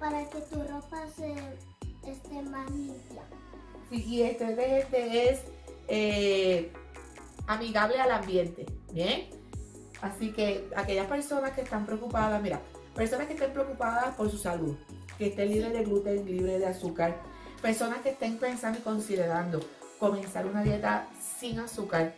para 0.00 0.28
que 0.28 0.40
tu 0.40 0.60
ropa 0.60 1.06
se 1.14 1.34
esté 2.10 2.42
más 2.42 2.68
limpia. 2.72 3.22
Sí, 3.88 4.04
y 4.04 4.22
este 4.22 4.46
detergente 4.46 5.30
es 5.30 5.40
eh, 5.86 6.72
amigable 7.46 8.00
al 8.00 8.10
ambiente, 8.10 8.66
¿bien? 8.92 9.30
Así 10.00 10.32
que 10.32 10.68
aquellas 10.74 11.06
personas 11.06 11.52
que 11.52 11.60
están 11.60 11.86
preocupadas, 11.86 12.42
mira, 12.42 12.60
personas 12.96 13.28
que 13.28 13.34
estén 13.34 13.52
preocupadas 13.52 14.16
por 14.16 14.28
su 14.28 14.36
salud, 14.36 14.76
que 15.16 15.28
estén 15.28 15.48
libres 15.48 15.72
de 15.72 15.84
gluten, 15.84 16.26
libres 16.26 16.58
de 16.58 16.66
azúcar, 16.66 17.22
personas 17.60 18.00
que 18.00 18.10
estén 18.10 18.36
pensando 18.38 18.80
y 18.80 18.82
considerando 18.82 19.60
comenzar 20.00 20.44
una 20.44 20.64
dieta 20.64 21.06
sin 21.38 21.60
azúcar, 21.60 22.16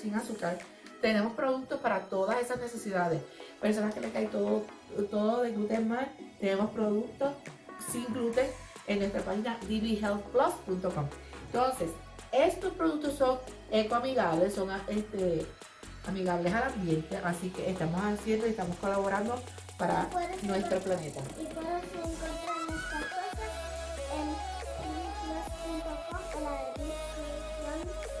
sin 0.00 0.14
azúcar, 0.14 0.56
tenemos 1.02 1.34
productos 1.34 1.80
para 1.80 2.08
todas 2.08 2.40
esas 2.40 2.58
necesidades. 2.58 3.20
Personas 3.60 3.94
que 3.94 4.00
le 4.00 4.10
cae 4.10 4.26
todo, 4.26 4.64
todo 5.10 5.42
de 5.42 5.52
gluten 5.52 5.88
mal, 5.88 6.08
tenemos 6.38 6.70
productos 6.70 7.32
sin 7.90 8.04
gluten 8.06 8.46
en 8.86 8.98
nuestra 8.98 9.22
página 9.22 9.58
dbhealthplus.com. 9.62 11.06
Entonces, 11.46 11.90
estos 12.32 12.72
productos 12.74 13.14
son 13.14 13.38
ecoamigables, 13.70 14.54
son 14.54 14.68
este, 14.88 15.46
amigables 16.06 16.52
al 16.52 16.64
ambiente, 16.64 17.16
así 17.24 17.50
que 17.50 17.70
estamos 17.70 18.00
haciendo 18.02 18.46
y 18.46 18.50
estamos 18.50 18.76
colaborando 18.76 19.40
para 19.78 20.08
nuestro 20.42 20.78
planeta. 20.80 21.20
Y 21.38 21.44
puedes 21.46 21.84
encontrar 21.84 22.32
nuestras 22.68 23.04
cosas 23.04 23.50
en 24.12 24.56
en 26.36 26.44
la 26.44 26.50
descripción 26.50 26.96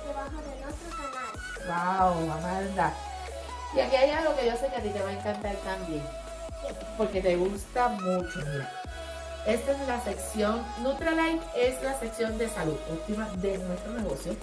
debajo 0.06 0.38
de 0.42 0.52
nuestro 0.62 0.90
canal. 0.96 1.30
Wow, 1.66 2.32
Amanda. 2.32 3.15
Y 3.74 3.80
aquí 3.80 3.96
hay 3.96 4.10
algo 4.10 4.34
que 4.36 4.46
yo 4.46 4.56
sé 4.56 4.68
que 4.68 4.76
a 4.76 4.82
ti 4.82 4.88
te 4.90 5.02
va 5.02 5.08
a 5.08 5.12
encantar 5.12 5.56
también, 5.56 6.02
porque 6.96 7.20
te 7.20 7.36
gusta 7.36 7.88
mucho, 7.88 8.38
mira. 8.50 8.70
Esta 9.46 9.72
es 9.72 9.86
la 9.86 10.00
sección, 10.00 10.62
Nutralight 10.82 11.40
es 11.56 11.80
la 11.82 11.98
sección 11.98 12.36
de 12.36 12.48
salud 12.48 12.76
óptima 12.90 13.28
de 13.36 13.58
nuestro 13.58 13.92
negocio. 13.92 14.34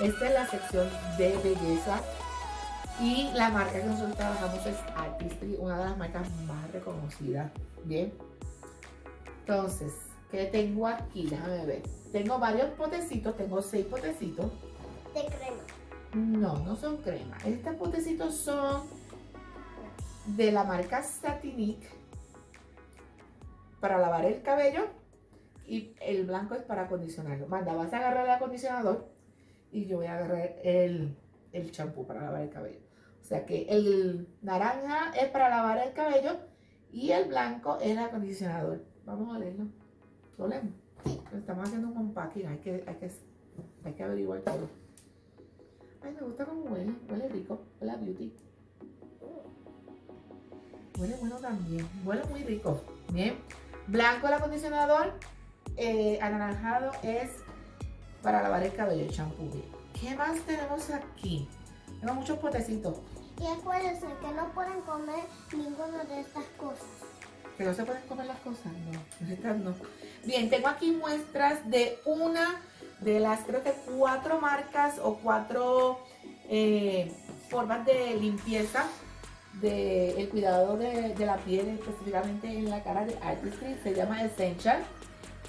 Esta 0.00 0.28
es 0.28 0.34
la 0.34 0.46
sección 0.46 0.88
de 1.18 1.36
belleza 1.38 2.00
y 3.00 3.30
la 3.34 3.50
marca 3.50 3.80
que 3.80 3.84
nosotros 3.84 4.16
trabajamos 4.16 4.64
es 4.66 4.76
Artistry, 4.94 5.56
una 5.58 5.78
de 5.78 5.84
las 5.86 5.98
marcas 5.98 6.30
más 6.46 6.70
reconocidas. 6.70 7.50
Bien. 7.84 8.12
Entonces, 9.40 9.92
¿qué 10.30 10.46
tengo 10.46 10.86
aquí? 10.86 11.26
Déjame 11.26 11.66
ver. 11.66 11.82
Tengo 12.12 12.38
varios 12.38 12.70
potecitos, 12.70 13.36
tengo 13.36 13.60
seis 13.62 13.86
potecitos. 13.86 14.46
De 15.14 15.24
crema. 15.26 15.62
No, 16.16 16.56
no 16.64 16.76
son 16.76 16.96
crema. 17.02 17.36
Estos 17.44 17.74
potecitos 17.74 18.34
son 18.34 18.84
de 20.28 20.50
la 20.50 20.64
marca 20.64 21.02
Satinic 21.02 21.78
para 23.80 23.98
lavar 23.98 24.24
el 24.24 24.40
cabello 24.40 24.86
y 25.66 25.94
el 26.00 26.24
blanco 26.24 26.54
es 26.54 26.62
para 26.62 26.84
acondicionarlo. 26.84 27.48
Manda, 27.48 27.74
vas 27.74 27.92
a 27.92 27.98
agarrar 27.98 28.24
el 28.24 28.30
acondicionador 28.30 29.10
y 29.70 29.84
yo 29.84 29.98
voy 29.98 30.06
a 30.06 30.14
agarrar 30.14 30.56
el 30.62 31.14
champú 31.70 32.06
para 32.06 32.22
lavar 32.22 32.40
el 32.40 32.48
cabello. 32.48 32.80
O 33.20 33.24
sea 33.24 33.44
que 33.44 33.66
el 33.68 34.26
naranja 34.40 35.12
es 35.20 35.28
para 35.28 35.50
lavar 35.50 35.86
el 35.86 35.92
cabello 35.92 36.38
y 36.92 37.10
el 37.10 37.28
blanco 37.28 37.76
es 37.78 37.90
el 37.90 37.98
acondicionador. 37.98 38.82
Vamos 39.04 39.36
a 39.36 39.38
leerlo. 39.38 39.66
¿Lo 40.38 40.48
leemos? 40.48 40.72
Estamos 41.34 41.68
haciendo 41.68 41.88
un 41.88 41.98
unpacking, 41.98 42.46
hay 42.46 42.58
que, 42.58 42.84
hay 42.86 42.94
que, 42.94 43.10
hay 43.84 43.92
que 43.92 44.02
averiguar 44.02 44.40
todo. 44.40 44.85
Ay, 46.06 46.14
me 46.14 46.20
gusta 46.20 46.44
cómo 46.44 46.62
huele. 46.70 46.92
Huele 47.10 47.28
rico. 47.28 47.60
Huele 47.80 47.92
a 47.92 47.96
beauty. 47.96 48.32
Huele 50.98 51.16
bueno 51.16 51.36
también. 51.36 51.88
Huele 52.04 52.22
muy 52.24 52.44
rico. 52.44 52.80
Bien. 53.12 53.38
Blanco 53.88 54.28
el 54.28 54.34
acondicionador. 54.34 55.14
eh, 55.76 56.18
anaranjado 56.22 56.92
es 57.02 57.30
para 58.22 58.40
lavar 58.40 58.62
el 58.62 58.72
cabello, 58.72 59.02
el 59.02 59.10
champú. 59.10 59.50
¿Qué 60.00 60.14
más 60.14 60.38
tenemos 60.40 60.88
aquí? 60.90 61.48
Tengo 62.00 62.14
muchos 62.14 62.38
potecitos. 62.38 62.98
Y 63.40 63.46
acuérdense 63.46 64.06
que 64.06 64.32
no 64.32 64.48
pueden 64.54 64.80
comer 64.82 65.24
ninguna 65.52 66.04
de 66.04 66.20
estas 66.20 66.44
cosas. 66.56 66.86
¿Que 67.58 67.64
no 67.64 67.74
se 67.74 67.84
pueden 67.84 68.02
comer 68.06 68.26
las 68.26 68.38
cosas? 68.40 68.72
No, 68.92 69.28
estas 69.32 69.58
no. 69.58 69.74
Bien, 70.24 70.48
tengo 70.48 70.68
aquí 70.68 70.92
muestras 70.92 71.68
de 71.68 71.98
una 72.06 72.60
de 73.00 73.20
las, 73.20 73.40
creo 73.40 73.62
que 73.62 73.72
cuatro 73.96 74.40
marcas 74.40 74.98
o 75.02 75.16
cuatro 75.16 75.98
eh, 76.48 77.12
formas 77.48 77.84
de 77.84 78.14
limpieza 78.14 78.86
del 79.60 80.18
el 80.18 80.28
cuidado 80.28 80.76
de, 80.76 81.14
de 81.14 81.26
la 81.26 81.36
piel, 81.36 81.68
específicamente 81.68 82.46
en 82.48 82.70
la 82.70 82.82
cara 82.82 83.04
de 83.04 83.18
Artistry. 83.22 83.78
Se 83.82 83.94
llama 83.94 84.22
Essential. 84.22 84.84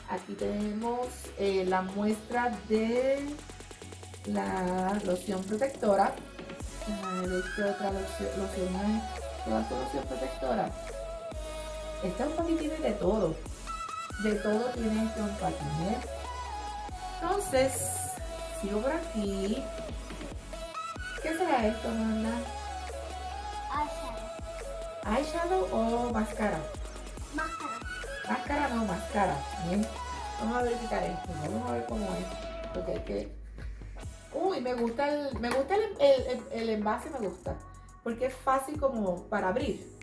Aquí 0.10 0.34
tenemos 0.34 1.08
eh, 1.38 1.66
la 1.68 1.82
muestra 1.82 2.58
de 2.70 3.20
la 4.27 4.98
loción 5.06 5.44
protectora. 5.44 6.13
A 7.04 7.22
ver 7.22 7.44
qué 7.56 7.63
otra 7.63 7.92
loción, 7.92 8.30
loción 8.38 9.01
loción 9.46 10.04
protectora. 10.08 10.72
Unpacking 12.04 12.58
tiene 12.58 12.77
de 12.77 12.92
todo. 12.92 13.36
De 14.24 14.36
todo 14.36 14.60
tiene 14.74 15.06
este 15.06 15.22
unpacking, 15.22 15.68
¿eh? 15.68 16.17
Entonces, 17.22 17.72
sigo 18.62 18.82
por 18.82 18.92
aquí. 18.92 19.64
¿Qué 21.22 21.38
será 21.38 21.66
esto, 21.68 21.88
Amanda? 21.90 22.30
Eyeshadow. 23.74 25.18
¿Eyeshadow 25.18 25.68
o 25.74 26.14
máscara? 26.14 26.60
Máscara. 27.34 27.80
Máscara 28.30 28.68
no, 28.70 28.86
máscara. 28.86 29.36
Bien. 29.68 29.86
Vamos 30.40 30.58
a 30.58 30.64
verificar 30.64 31.04
esto. 31.04 31.30
Vamos 31.44 31.70
a 31.70 31.74
ver 31.74 31.86
cómo 31.88 32.06
es. 32.06 32.70
Porque 32.74 32.92
hay 32.92 33.00
que. 33.00 33.32
Uy, 34.34 34.62
me 34.62 34.74
gusta 34.76 35.10
el. 35.10 35.40
Me 35.40 35.50
gusta 35.50 35.76
el, 35.76 35.82
el, 36.00 36.22
el- 36.28 36.48
el 36.62 36.70
envase, 36.70 37.10
me 37.10 37.28
gusta. 37.28 37.56
Porque 38.04 38.28
es 38.28 38.36
fácil 38.36 38.80
como 38.80 39.24
para 39.24 39.50
abrir. 39.50 39.98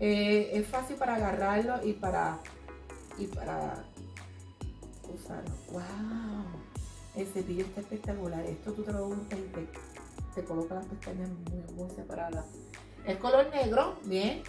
Eh, 0.00 0.50
es 0.54 0.66
fácil 0.66 0.96
para 0.96 1.14
agarrarlo 1.14 1.84
y 1.86 1.92
para. 1.92 2.38
Y 3.18 3.26
para 3.26 3.74
usarlo. 5.14 5.54
¡Wow! 5.70 5.82
El 7.14 7.26
cepillo 7.26 7.64
está 7.64 7.80
espectacular. 7.80 8.44
Esto 8.44 8.72
tú 8.72 8.82
te 8.82 8.92
lo 8.92 9.06
untas 9.06 9.38
y 9.38 9.42
te, 9.42 9.68
te 10.34 10.44
coloca 10.44 10.74
las 10.74 10.86
pestañas 10.86 11.28
muy, 11.28 11.74
muy 11.74 11.90
separadas. 11.94 12.44
El 13.04 13.18
color 13.18 13.48
negro, 13.50 13.98
bien. 14.04 14.42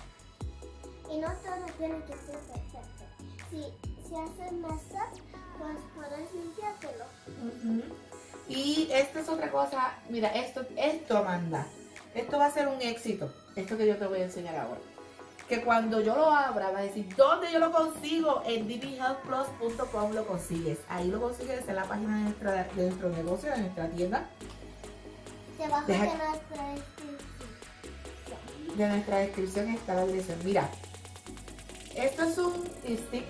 Y 1.12 1.18
no 1.18 1.28
todo 1.28 1.66
tiene 1.78 1.98
que 2.06 2.13
ser 2.13 2.38
perfecto. 2.39 3.06
Si, 3.50 3.62
si 4.08 4.16
haces 4.16 4.51
masa, 4.54 5.10
pues 5.58 5.78
puedes 5.96 6.34
limpiártelo. 6.34 7.06
Ujú. 7.28 7.84
Y 8.50 8.89
esta 8.92 9.20
es 9.20 9.30
otra 9.30 9.51
cosa, 9.51 9.94
mira, 10.10 10.30
esto, 10.30 10.66
esto 10.75 11.18
Amanda, 11.18 11.68
esto 12.16 12.39
va 12.39 12.48
a 12.48 12.51
ser 12.51 12.68
un 12.68 12.82
éxito, 12.82 13.32
esto 13.56 13.78
que 13.78 13.86
yo 13.86 13.96
te 13.98 14.08
voy 14.08 14.22
a 14.22 14.24
enseñar 14.24 14.56
ahora. 14.56 14.82
Que 15.50 15.62
cuando 15.63 16.00
yo 16.00 16.15
lo 16.15 16.32
abra 16.32 16.70
va 16.72 16.77
a 16.79 16.82
decir, 16.84 17.13
¿dónde 17.15 17.51
yo 17.51 17.58
lo 17.60 17.72
consigo? 17.72 18.44
En 18.46 18.68
dbhealthplus.com 18.68 20.13
lo 20.13 20.25
consigues. 20.27 20.77
Ahí 20.88 21.10
lo 21.10 21.20
consigues 21.20 21.68
en 21.68 21.75
la 21.75 21.84
página 21.86 22.18
de, 22.18 22.24
nuestra, 22.25 22.51
de 22.65 22.86
nuestro 22.86 23.10
negocio, 23.10 23.51
de 23.51 23.58
nuestra 23.58 23.89
tienda. 23.89 24.25
Debajo 25.58 25.88
Deja- 25.88 26.03
de 26.06 26.18
nuestra 26.18 26.68
descripción. 26.70 27.18
De 28.77 28.88
nuestra 28.88 29.18
descripción 29.18 29.70
está 29.70 29.94
la 29.96 30.06
dirección. 30.06 30.38
Mira, 30.46 30.70
esto 31.96 32.24
es 32.24 32.38
un 32.38 32.63
lipstick, 32.88 33.25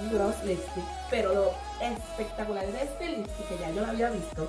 un 0.00 0.10
gloss 0.10 0.44
lipstick, 0.44 0.84
pero 1.10 1.34
lo 1.34 1.50
espectacular 1.84 2.64
de 2.66 2.82
este 2.84 3.08
lipstick, 3.08 3.48
que 3.48 3.58
ya 3.58 3.70
yo 3.72 3.80
lo 3.82 3.88
había 3.88 4.10
visto, 4.10 4.48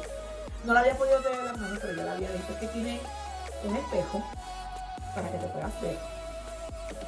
no 0.64 0.74
lo 0.74 0.80
había 0.80 0.96
podido 0.96 1.22
ver 1.24 1.34
en 1.40 1.46
las 1.46 1.58
manos, 1.58 1.80
pero 1.82 1.94
yo 1.96 2.04
lo 2.04 2.12
había 2.12 2.32
visto, 2.32 2.60
que 2.60 2.68
tiene 2.68 3.00
un 3.66 3.76
espejo 3.76 4.24
para 5.14 5.32
que 5.32 5.38
te 5.38 5.48
puedas 5.48 5.82
ver. 5.82 5.98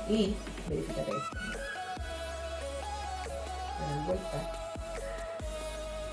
Y 0.08 0.36
verifícate 0.68 1.12
esto. 1.12 1.40
Le 3.80 3.96
doy 3.96 4.06
vuelta. 4.06 4.52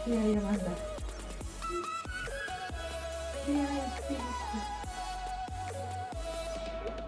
Y 0.07 0.13
ahí. 0.13 0.41
Mira 3.47 3.63
el 3.63 4.03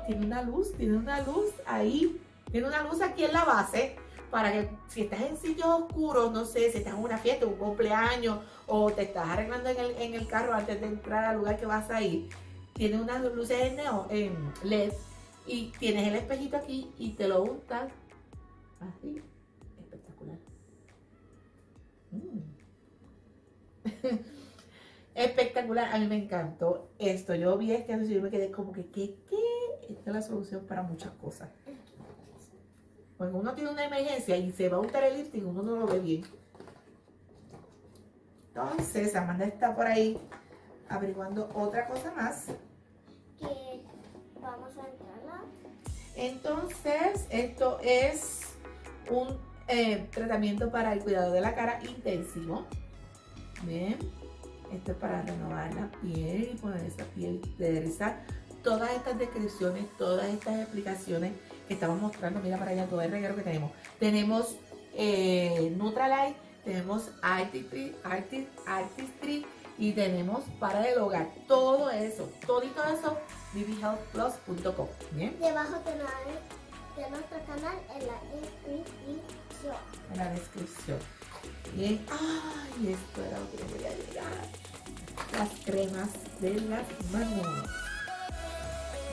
tiene 0.07 0.26
una 0.26 0.43
luz, 0.43 0.73
tiene 0.76 0.97
una 0.97 1.21
luz 1.21 1.50
ahí, 1.67 2.21
tiene 2.50 2.67
una 2.67 2.83
luz 2.83 3.00
aquí 3.00 3.25
en 3.25 3.33
la 3.33 3.45
base 3.45 3.97
para 4.31 4.53
que 4.53 4.69
si 4.88 5.03
estás 5.03 5.21
en 5.21 5.37
sitios 5.37 5.69
oscuros, 5.69 6.33
no 6.33 6.45
sé, 6.45 6.71
si 6.73 6.79
estás 6.79 6.95
en 6.95 7.03
una 7.03 7.19
fiesta, 7.19 7.47
un 7.47 7.55
cumpleaños 7.55 8.38
o 8.67 8.91
te 8.93 9.03
estás 9.03 9.29
arreglando 9.29 9.69
en 9.71 9.79
el, 9.79 9.91
en 9.97 10.14
el 10.14 10.26
carro 10.26 10.55
antes 10.55 10.81
de 10.81 10.88
entrar 10.88 11.25
al 11.25 11.37
lugar 11.37 11.57
que 11.57 11.67
vas 11.67 11.88
a 11.91 12.03
ir, 12.03 12.29
tiene 12.75 13.00
unas 13.00 13.23
luces 13.33 13.73
en, 14.11 14.52
LED 14.64 14.93
y 15.47 15.73
tienes 15.78 16.07
el 16.09 16.16
espejito 16.16 16.57
aquí 16.57 16.93
y 16.99 17.12
te 17.12 17.28
lo 17.28 17.43
untas 17.43 17.90
así, 18.81 19.23
espectacular. 19.78 20.38
Mm. 22.11 22.40
Espectacular, 25.14 25.95
a 25.95 25.99
mí 25.99 26.09
me 26.09 26.16
encantó 26.16 26.90
esto. 26.99 27.37
Yo 27.37 27.57
vi 27.57 27.71
este 27.71 27.93
y 27.93 28.14
yo 28.14 28.21
me 28.21 28.31
quedé 28.31 28.50
como 28.50 28.73
que, 28.73 28.87
¿qué? 28.87 29.14
¿Qué? 29.31 29.37
Esta 29.88 30.11
es 30.11 30.16
la 30.16 30.23
solución 30.23 30.66
para 30.66 30.83
muchas 30.83 31.12
cosas. 31.12 31.50
Cuando 33.16 33.38
uno 33.38 33.54
tiene 33.54 33.71
una 33.71 33.85
emergencia 33.85 34.37
y 34.37 34.50
se 34.50 34.69
va 34.69 34.78
a 34.78 34.81
untar 34.81 35.04
el 35.04 35.19
lifting, 35.19 35.47
uno 35.47 35.62
no 35.62 35.76
lo 35.76 35.87
ve 35.87 36.00
bien. 36.00 36.25
Entonces, 38.49 39.14
Amanda 39.14 39.45
está 39.45 39.75
por 39.75 39.87
ahí 39.87 40.19
averiguando 40.88 41.49
otra 41.55 41.87
cosa 41.87 42.12
más. 42.12 42.47
Que 43.38 43.83
vamos 44.41 44.71
a 44.76 44.88
entrarla. 44.88 45.43
Entonces, 46.17 47.26
esto 47.31 47.79
es 47.83 48.41
un 49.11 49.38
eh, 49.69 50.09
tratamiento 50.12 50.71
para 50.71 50.93
el 50.93 51.00
cuidado 51.00 51.33
de 51.33 51.41
la 51.41 51.55
cara 51.55 51.81
intensivo. 51.88 52.67
Bien. 53.62 53.99
Esto 54.73 54.93
es 54.93 54.99
para 54.99 55.23
renovar 55.23 55.73
la 55.75 55.88
piel 56.00 56.50
y 56.53 56.57
poner 56.57 56.85
esa 56.85 57.05
piel 57.05 57.41
derechar. 57.59 58.25
Todas 58.62 58.91
estas 58.93 59.19
descripciones, 59.19 59.85
todas 59.99 60.26
estas 60.26 60.59
explicaciones 60.61 61.33
que 61.69 61.75
estamos 61.75 62.00
mostrando, 62.00 62.41
mira 62.41 62.57
para 62.57 62.73
allá 62.73 62.87
todo 62.87 63.00
el 63.03 63.11
reguero 63.11 63.37
que 63.37 63.43
tenemos. 63.43 63.71
Tenemos 64.00 64.57
eh, 64.95 65.73
Nutralight, 65.76 66.37
tenemos 66.64 67.11
Artistry, 67.23 67.95
Artist, 68.05 68.49
Artistry 68.67 69.47
y 69.78 69.93
tenemos 69.93 70.45
para 70.59 70.88
el 70.88 70.99
hogar. 70.99 71.28
Todo 71.47 71.90
eso, 71.90 72.31
todito 72.47 72.83
eso, 72.85 73.19
bbhealthplus.com. 73.52 74.88
Bien. 75.12 75.37
Debajo 75.40 75.75
de, 75.85 77.02
de 77.02 77.11
nuestro 77.11 77.38
canal 77.47 77.76
en 77.95 78.07
la 78.07 78.21
descripción. 78.35 79.76
en 80.12 80.19
la 80.19 80.31
descripción. 80.31 80.99
Bien, 81.75 82.07
ay, 82.11 82.92
esto 82.92 83.25
era 83.25 83.38
lo 83.38 83.51
que 83.51 83.57
yo 83.59 83.66
quería 83.72 83.90
llegar. 83.90 84.25
Las 85.33 85.49
cremas 85.64 86.09
de 86.40 86.55
las 86.61 86.87
manos. 87.12 87.68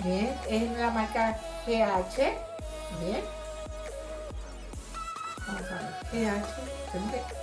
Bien, 0.03 0.35
es 0.49 0.77
la 0.77 0.89
marca 0.91 1.39
GH. 1.65 2.17
Bien. 3.03 3.23
Vamos 5.47 5.63
a 5.71 6.11
ver, 6.11 6.43
GH. 6.43 7.40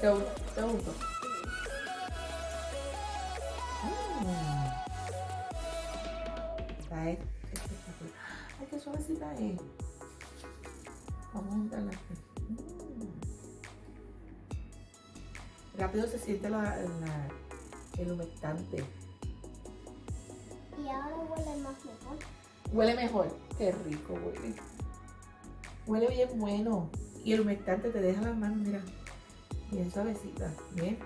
Segundo, 0.00 0.26
segundo. 0.54 0.94
Está 6.78 7.10
espectacular. 7.10 8.14
Ay, 8.60 8.66
qué 8.70 8.78
suavecita 8.80 9.34
es. 9.34 9.60
Vamos 11.34 11.72
a 11.72 11.76
aquí. 11.78 12.14
Mm. 12.48 13.06
Rápido 15.78 16.06
se 16.06 16.18
siente 16.18 16.48
la, 16.48 16.62
la- 16.62 17.28
el 17.98 18.12
humectante. 18.12 18.84
Y 20.82 20.88
ahora 20.88 21.16
huele 21.16 21.56
más 21.62 21.74
mejor. 21.84 22.18
Huele 22.72 22.94
mejor. 22.94 23.36
Qué 23.58 23.72
rico 23.72 24.14
huele. 24.14 24.54
Huele 25.86 26.08
bien 26.08 26.38
bueno. 26.38 26.88
Y 27.24 27.32
el 27.32 27.40
humectante 27.40 27.90
te 27.90 28.00
deja 28.00 28.22
las 28.22 28.36
manos, 28.36 28.58
mira, 28.58 28.80
bien 29.70 29.90
suavecita. 29.90 30.52
Bien. 30.72 30.98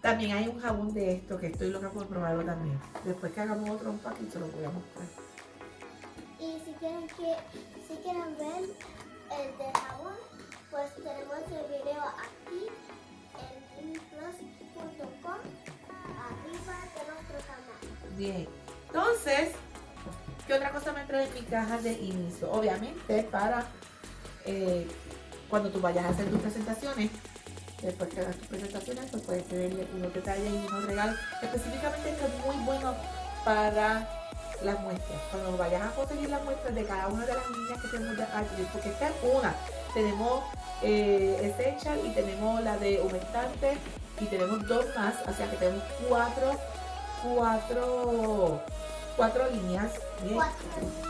También 0.00 0.32
hay 0.36 0.48
un 0.48 0.58
jabón 0.58 0.94
de 0.94 1.12
esto 1.12 1.38
que 1.38 1.48
estoy 1.48 1.70
loca 1.70 1.90
por 1.90 2.06
probarlo 2.06 2.42
también. 2.44 2.78
Después 3.04 3.32
que 3.32 3.40
hagamos 3.40 3.68
otro 3.68 3.90
empaque, 3.90 4.24
se 4.30 4.40
lo 4.40 4.46
voy 4.48 4.64
a 4.64 4.70
mostrar. 4.70 5.06
Y 6.38 6.58
si 6.64 6.72
quieren 6.78 7.06
que 7.08 7.36
si 7.86 7.96
quieren 8.02 8.36
ver 8.38 8.62
el 8.62 9.58
de 9.58 9.78
jabón, 9.78 10.14
pues 10.70 10.94
tenemos 10.96 11.38
el 11.48 11.66
video 11.68 12.02
aquí 12.02 12.66
en 13.36 13.92
liplus.com 13.92 15.40
arriba 16.00 16.76
de 16.94 17.12
nuestro 17.12 17.38
canal. 17.46 18.16
Bien. 18.16 18.48
Entonces, 18.86 19.50
¿qué 20.46 20.54
otra 20.54 20.70
cosa 20.72 20.92
me 20.92 21.04
trae 21.04 21.28
en 21.28 21.34
mi 21.34 21.42
caja 21.42 21.78
de 21.78 21.92
inicio? 21.92 22.50
Obviamente, 22.50 23.22
para 23.24 23.66
eh, 24.46 24.86
cuando 25.50 25.70
tú 25.70 25.80
vayas 25.80 26.06
a 26.06 26.08
hacer 26.08 26.30
tus 26.30 26.40
presentaciones, 26.40 27.10
después 27.82 28.10
que 28.10 28.20
hagas 28.20 28.36
tus 28.36 28.46
presentaciones, 28.48 29.06
pues 29.10 29.22
puedes 29.22 29.44
tener 29.44 29.86
unos 29.96 30.14
detalles 30.14 30.50
y 30.50 30.66
unos 30.66 30.84
regalos. 30.84 31.16
Específicamente, 31.42 32.10
esto 32.10 32.26
es 32.26 32.46
muy 32.46 32.64
bueno 32.64 32.94
para 33.44 34.08
las 34.62 34.80
muestras. 34.80 35.20
Cuando 35.30 35.56
vayas 35.56 35.82
a 35.82 35.90
conseguir 35.90 36.28
las 36.28 36.44
muestras 36.44 36.74
de 36.74 36.84
cada 36.84 37.08
una 37.08 37.26
de 37.26 37.34
las 37.34 37.50
líneas 37.50 37.82
que 37.82 37.88
tenemos 37.88 38.16
de 38.16 38.22
aquí, 38.24 38.68
porque 38.72 38.88
esta 38.90 39.08
es 39.08 39.14
una. 39.22 39.54
Tenemos 39.94 40.44
eh, 40.82 41.54
Essential 41.58 42.00
y 42.04 42.10
tenemos 42.10 42.62
la 42.62 42.76
de 42.76 43.00
humectante 43.00 43.76
y 44.20 44.24
tenemos 44.26 44.66
dos 44.66 44.84
más, 44.96 45.14
o 45.26 45.32
sea 45.32 45.50
que 45.50 45.56
tenemos 45.56 45.82
cuatro 46.08 46.58
cuatro, 47.22 48.60
cuatro 49.16 49.50
líneas. 49.50 49.92
Bien. 50.22 50.34
Cuatro 50.34 50.56
líneas. 50.80 51.00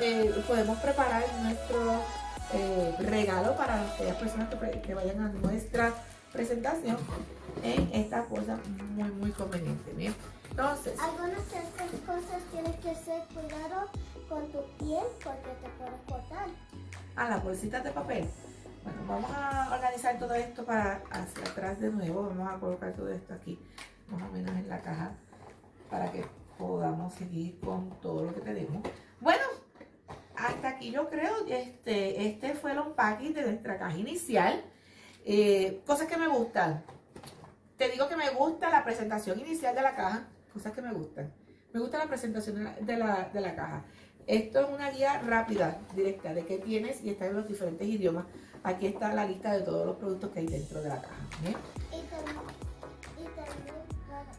Eh, 0.00 0.44
podemos 0.46 0.78
preparar 0.78 1.24
nuestro 1.42 2.02
eh, 2.54 2.94
regalo 3.00 3.56
para 3.56 3.92
aquellas 3.92 4.16
personas 4.16 4.48
que, 4.48 4.94
vayan 4.94 5.20
a 5.20 5.28
nuestra 5.28 5.92
presentación 6.32 6.96
en 7.62 7.88
esta 7.92 8.24
cosa 8.24 8.58
muy, 8.94 9.10
muy 9.10 9.30
conveniente. 9.30 9.92
Bien. 9.92 10.14
Entonces, 10.50 10.98
Algunas 11.00 11.50
de 11.50 11.58
estas 11.58 11.90
cosas 12.06 12.42
tienes 12.50 12.76
que 12.76 12.94
ser 12.94 13.22
cuidado 13.32 13.88
con 14.28 14.46
tu 14.52 14.58
piel 14.78 15.04
porque 15.24 15.50
te 15.62 15.68
puedes 15.78 16.00
cortar. 16.06 16.46
a 17.16 17.28
las 17.28 17.44
bolsitas 17.44 17.84
de 17.84 17.90
papel. 17.90 18.28
Bueno, 18.84 18.98
vamos 19.06 19.30
a 19.30 19.70
organizar 19.72 20.18
todo 20.18 20.34
esto 20.34 20.64
para 20.64 21.02
hacia 21.10 21.44
atrás 21.44 21.80
de 21.80 21.90
nuevo. 21.90 22.28
Vamos 22.28 22.52
a 22.52 22.58
colocar 22.58 22.92
todo 22.92 23.08
esto 23.08 23.34
aquí, 23.34 23.58
más 24.08 24.22
o 24.22 24.32
menos 24.32 24.54
en 24.56 24.68
la 24.68 24.80
caja, 24.80 25.12
para 25.90 26.10
que 26.10 26.24
podamos 26.58 27.14
seguir 27.14 27.58
con 27.60 27.90
todo 28.00 28.24
lo 28.24 28.34
que 28.34 28.40
tenemos. 28.40 28.82
Bueno, 29.20 29.44
hasta 30.36 30.68
aquí 30.70 30.90
yo 30.90 31.08
creo 31.08 31.44
que 31.46 31.60
este, 31.62 32.26
este 32.28 32.54
fue 32.54 32.72
el 32.72 32.78
unpacking 32.78 33.34
de 33.34 33.42
nuestra 33.42 33.78
caja 33.78 33.96
inicial. 33.96 34.62
Eh, 35.24 35.82
cosas 35.86 36.06
que 36.08 36.16
me 36.16 36.28
gustan. 36.28 36.84
Te 37.76 37.88
digo 37.90 38.08
que 38.08 38.16
me 38.16 38.30
gusta 38.30 38.70
la 38.70 38.84
presentación 38.84 39.38
inicial 39.40 39.74
de 39.74 39.82
la 39.82 39.94
caja. 39.94 40.28
Cosas 40.52 40.72
que 40.72 40.82
me 40.82 40.92
gustan. 40.92 41.32
Me 41.72 41.80
gusta 41.80 41.98
la 41.98 42.06
presentación 42.06 42.56
de 42.56 42.62
la, 42.64 42.74
de 42.80 42.96
la- 42.96 43.30
de 43.32 43.40
la 43.40 43.54
caja. 43.56 43.84
Esto 44.26 44.60
es 44.60 44.68
una 44.68 44.90
guía 44.90 45.20
rápida, 45.22 45.78
directa, 45.96 46.32
de 46.34 46.44
qué 46.44 46.58
tienes 46.58 47.02
y 47.02 47.10
está 47.10 47.26
en 47.26 47.34
los 47.34 47.48
diferentes 47.48 47.86
idiomas. 47.88 48.26
Aquí 48.62 48.86
está 48.86 49.12
la 49.12 49.24
lista 49.26 49.52
de 49.52 49.62
todos 49.62 49.84
los 49.86 49.96
productos 49.96 50.30
que 50.30 50.40
hay 50.40 50.46
dentro 50.46 50.80
de 50.82 50.88
la 50.90 51.00
caja. 51.00 51.14
¿bien? 51.42 51.56
Y 51.90 52.02
también, 52.08 52.36
y 53.18 53.24
también 53.34 53.74
para- 54.08 54.32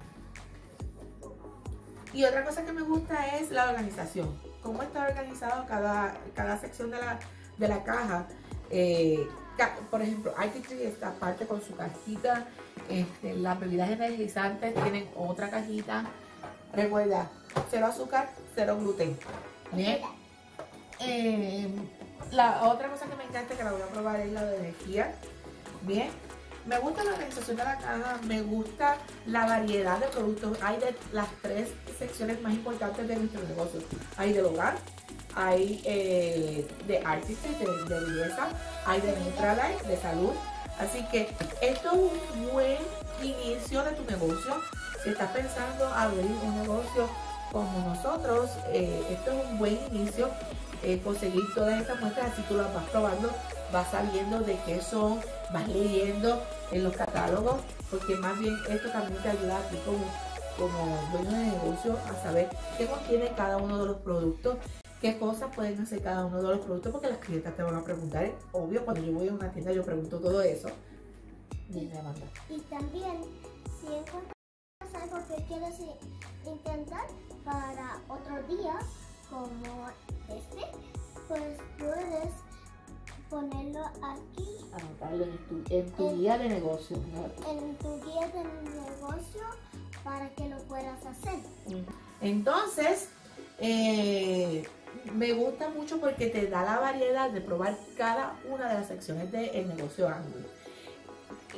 Y 2.18 2.24
otra 2.24 2.46
cosa 2.46 2.64
que 2.64 2.72
me 2.72 2.82
gusta 2.84 3.36
es 3.38 3.52
la 3.52 3.70
organización. 3.70 4.30
Cómo 4.64 4.82
está 4.82 5.06
organizado 5.08 5.66
cada, 5.68 6.16
cada 6.34 6.58
sección 6.60 6.90
de 6.92 6.98
la, 6.98 7.20
de 7.58 7.68
la 7.68 7.84
caja. 7.84 8.26
Eh, 8.70 9.28
ca- 9.58 9.76
por 9.92 10.02
ejemplo, 10.02 10.34
Artistry 10.38 10.84
está 10.84 11.10
aparte 11.10 11.46
con 11.46 11.62
su 11.62 11.76
cajita. 11.76 12.46
Este, 12.90 13.36
las 13.36 13.60
bebidas 13.60 13.90
energizantes 13.92 14.74
tienen 14.74 15.10
otra 15.16 15.50
cajita. 15.50 16.06
Recuerda, 16.74 17.30
cero 17.70 17.88
azúcar, 17.88 18.30
cero 18.56 18.78
gluten. 18.80 19.18
Bien. 19.74 20.00
Eh, 21.00 21.70
la 22.32 22.64
otra 22.64 22.90
cosa 22.90 23.06
que 23.06 23.16
me 23.16 23.24
encanta 23.26 23.56
que 23.56 23.64
la 23.64 23.72
voy 23.72 23.82
a 23.82 23.88
probar 23.88 24.20
es 24.22 24.32
la 24.32 24.44
de 24.46 24.58
energía. 24.58 25.14
Bien. 25.82 26.10
Me 26.66 26.80
gusta 26.80 27.04
la 27.04 27.12
organización 27.12 27.58
de 27.58 27.64
la 27.64 27.78
caja, 27.78 28.20
me 28.26 28.42
gusta 28.42 28.96
la 29.26 29.46
variedad 29.46 30.00
de 30.00 30.08
productos. 30.08 30.58
Hay 30.62 30.78
de 30.80 30.96
las 31.12 31.28
tres 31.42 31.70
secciones 32.00 32.42
más 32.42 32.54
importantes 32.54 33.06
de 33.06 33.18
nuestro 33.18 33.44
negocio. 33.44 33.82
Hay 34.16 34.32
del 34.32 34.46
hogar, 34.46 34.76
hay 35.36 35.82
eh, 35.84 36.66
de 36.88 37.00
artistry, 37.00 37.54
de, 37.56 37.66
de 37.66 38.00
belleza, 38.00 38.48
hay 38.86 39.02
de 39.02 39.20
Nutralife, 39.20 39.88
de 39.88 39.98
salud. 39.98 40.32
Así 40.80 41.06
que 41.12 41.36
esto 41.62 41.92
es 41.92 42.00
un 42.34 42.52
buen 42.54 42.78
inicio 43.22 43.84
de 43.84 43.92
tu 43.92 44.04
negocio. 44.10 44.56
Si 45.04 45.10
estás 45.10 45.32
pensando 45.32 45.86
abrir 45.88 46.26
un 46.26 46.62
negocio 46.62 47.10
como 47.52 47.94
nosotros, 47.94 48.50
eh, 48.72 49.06
esto 49.12 49.32
es 49.32 49.46
un 49.50 49.60
buen 49.60 49.80
inicio. 49.92 50.30
Eh, 50.84 51.00
conseguir 51.04 51.44
todas 51.56 51.82
estas 51.82 52.00
muestras, 52.00 52.32
así 52.32 52.42
tú 52.44 52.58
las 52.58 52.74
vas 52.74 52.84
probando, 52.90 53.30
vas 53.72 53.90
sabiendo 53.90 54.40
de 54.42 54.58
qué 54.66 54.82
son, 54.82 55.20
vas 55.52 55.68
leyendo 55.68 56.42
en 56.72 56.84
los 56.84 56.96
catálogos, 56.96 57.62
porque 57.90 58.16
más 58.16 58.38
bien 58.40 58.56
esto 58.70 58.90
también 58.92 59.22
te 59.22 59.30
ayuda 59.30 59.58
a 59.58 59.70
ti 59.70 59.78
como, 59.86 60.06
como 60.58 60.98
dueño 61.12 61.38
de 61.38 61.46
negocio 61.46 61.98
a 62.10 62.24
saber 62.24 62.50
qué 62.78 62.86
contiene 62.86 63.32
cada 63.36 63.58
uno 63.58 63.80
de 63.80 63.86
los 63.86 63.98
productos, 63.98 64.58
qué 65.02 65.18
cosas 65.18 65.54
pueden 65.56 65.82
hacer 65.82 66.02
cada 66.02 66.26
uno 66.26 66.42
de 66.42 66.56
los 66.56 66.60
productos, 66.60 66.92
porque 66.92 67.10
las 67.10 67.20
clientas 67.20 67.56
te 67.56 67.64
van 67.64 67.76
a 67.76 67.84
preguntar, 67.84 68.26
es 68.26 68.34
obvio, 68.52 68.84
cuando 68.86 69.04
yo 69.04 69.14
voy 69.14 69.30
a 69.30 69.34
una 69.34 69.52
tienda 69.52 69.72
yo 69.72 69.84
pregunto 69.84 70.20
todo 70.20 70.42
eso. 70.42 70.70
Amanda. 71.74 72.28
Y 72.50 72.60
también, 72.70 73.22
si 73.80 73.88
encuentras 73.88 75.02
algo 75.02 75.18
que 75.28 75.44
quieres 75.46 75.74
intentar 76.46 77.08
para 77.44 78.00
otro 78.08 78.44
día, 78.48 78.78
como 79.34 79.90
este, 80.30 80.66
pues 81.28 81.58
puedes 81.80 82.34
ponerlo 83.30 83.84
aquí 84.04 84.48
Anotarlo 84.74 85.24
en 85.24 85.38
tu, 85.48 85.76
en 85.76 85.92
tu 85.92 86.18
guía 86.18 86.38
de 86.38 86.50
negocio. 86.50 86.98
¿no? 86.98 87.52
en 87.52 87.76
tu 87.78 88.00
guía 88.06 88.28
de 88.28 88.44
negocio 88.70 89.42
para 90.04 90.30
que 90.30 90.50
lo 90.50 90.58
puedas 90.64 91.04
hacer. 91.06 91.40
Entonces, 92.22 93.10
eh, 93.60 94.64
me 95.14 95.34
gusta 95.34 95.70
mucho 95.70 96.00
porque 96.00 96.28
te 96.28 96.48
da 96.48 96.64
la 96.64 96.80
variedad 96.80 97.32
de 97.32 97.42
probar 97.42 97.78
cada 97.98 98.36
una 98.50 98.68
de 98.70 98.76
las 98.76 98.88
secciones 98.88 99.32
del 99.32 99.68
negocio 99.68 100.10
ángulo. 100.10 100.46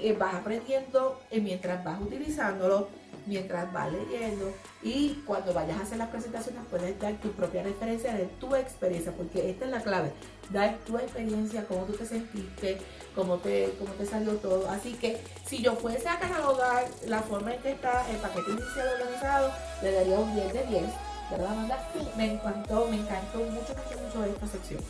Eh, 0.01 0.13
vas 0.13 0.35
aprendiendo 0.35 1.19
eh, 1.31 1.39
mientras 1.39 1.83
vas 1.83 2.01
utilizándolo, 2.01 2.89
mientras 3.25 3.71
vas 3.71 3.91
leyendo 3.91 4.53
y 4.83 5.23
cuando 5.25 5.53
vayas 5.53 5.79
a 5.79 5.83
hacer 5.83 5.97
las 5.97 6.09
presentaciones 6.09 6.61
puedes 6.69 6.99
dar 6.99 7.13
tu 7.15 7.31
propia 7.31 7.63
referencia 7.63 8.13
de 8.13 8.25
tu 8.25 8.55
experiencia, 8.55 9.11
porque 9.11 9.49
esta 9.49 9.65
es 9.65 9.71
la 9.71 9.81
clave, 9.81 10.11
dar 10.51 10.77
tu 10.85 10.97
experiencia, 10.97 11.65
cómo 11.65 11.83
tú 11.85 11.93
te 11.93 12.05
sentiste, 12.05 12.77
cómo 13.15 13.37
te, 13.37 13.73
cómo 13.79 13.91
te 13.93 14.05
salió 14.05 14.33
todo. 14.37 14.69
Así 14.69 14.93
que 14.93 15.21
si 15.45 15.61
yo 15.61 15.73
fuese 15.75 16.07
a 16.07 16.19
catalogar 16.19 16.87
la 17.07 17.21
forma 17.21 17.53
en 17.53 17.61
que 17.61 17.71
está 17.71 18.09
el 18.09 18.17
paquete 18.17 18.51
inicial 18.51 18.87
organizado, 18.99 19.51
le 19.81 19.91
daría 19.91 20.19
un 20.19 20.35
10 20.35 20.53
de 20.53 20.63
10, 20.65 20.83
¿verdad 21.31 21.51
Amanda? 21.51 21.89
Sí. 21.93 22.07
Me 22.15 22.33
encantó, 22.33 22.87
me 22.89 22.97
encantó 22.97 23.39
mucho, 23.39 23.73
mucho, 23.73 24.01
mucho 24.03 24.25
esta 24.25 24.47
sección. 24.47 24.81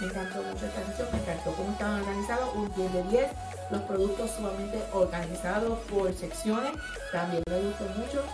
Me 0.00 0.06
encantó 0.06 0.42
mucho 0.42 0.64
esta 0.64 0.82
sección, 0.86 1.08
me 1.12 1.18
encantó 1.18 1.52
cómo 1.52 1.72
estaban 1.72 2.00
organizados, 2.00 2.54
un 2.54 2.72
10 2.74 2.92
de 2.94 3.02
10. 3.04 3.30
Los 3.70 3.82
productos 3.82 4.30
sumamente 4.30 4.82
organizados 4.92 5.78
por 5.90 6.10
secciones, 6.14 6.72
también 7.12 7.42
me 7.50 7.60
gustó 7.60 7.84
mucho. 7.84 8.24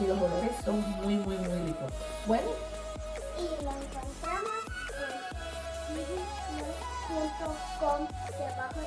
Y 0.00 0.06
los 0.06 0.18
olores 0.18 0.52
son 0.64 0.80
muy, 1.02 1.16
muy, 1.16 1.36
muy 1.36 1.58
ricos. 1.66 1.92
Bueno, 2.26 2.48
Y 3.36 3.42
lo 3.62 3.70
encontramos 3.70 4.50
en 5.90 5.94
viviplus.com 5.94 8.08
debajo 8.38 8.80
de 8.80 8.86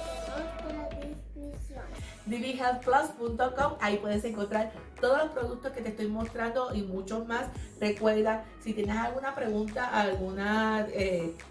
nuestra 0.73 0.96
descripción. 1.57 1.83
dbhealthplus.com, 2.25 3.73
ahí 3.79 3.97
puedes 3.97 4.23
encontrar 4.25 4.71
todos 4.99 5.17
los 5.17 5.29
productos 5.29 5.71
que 5.71 5.81
te 5.81 5.89
estoy 5.89 6.07
mostrando 6.07 6.73
y 6.73 6.81
muchos 6.81 7.27
más. 7.27 7.47
Recuerda, 7.79 8.45
si 8.63 8.73
tienes 8.73 8.97
alguna 8.97 9.35
pregunta, 9.35 9.87
algún 9.87 10.37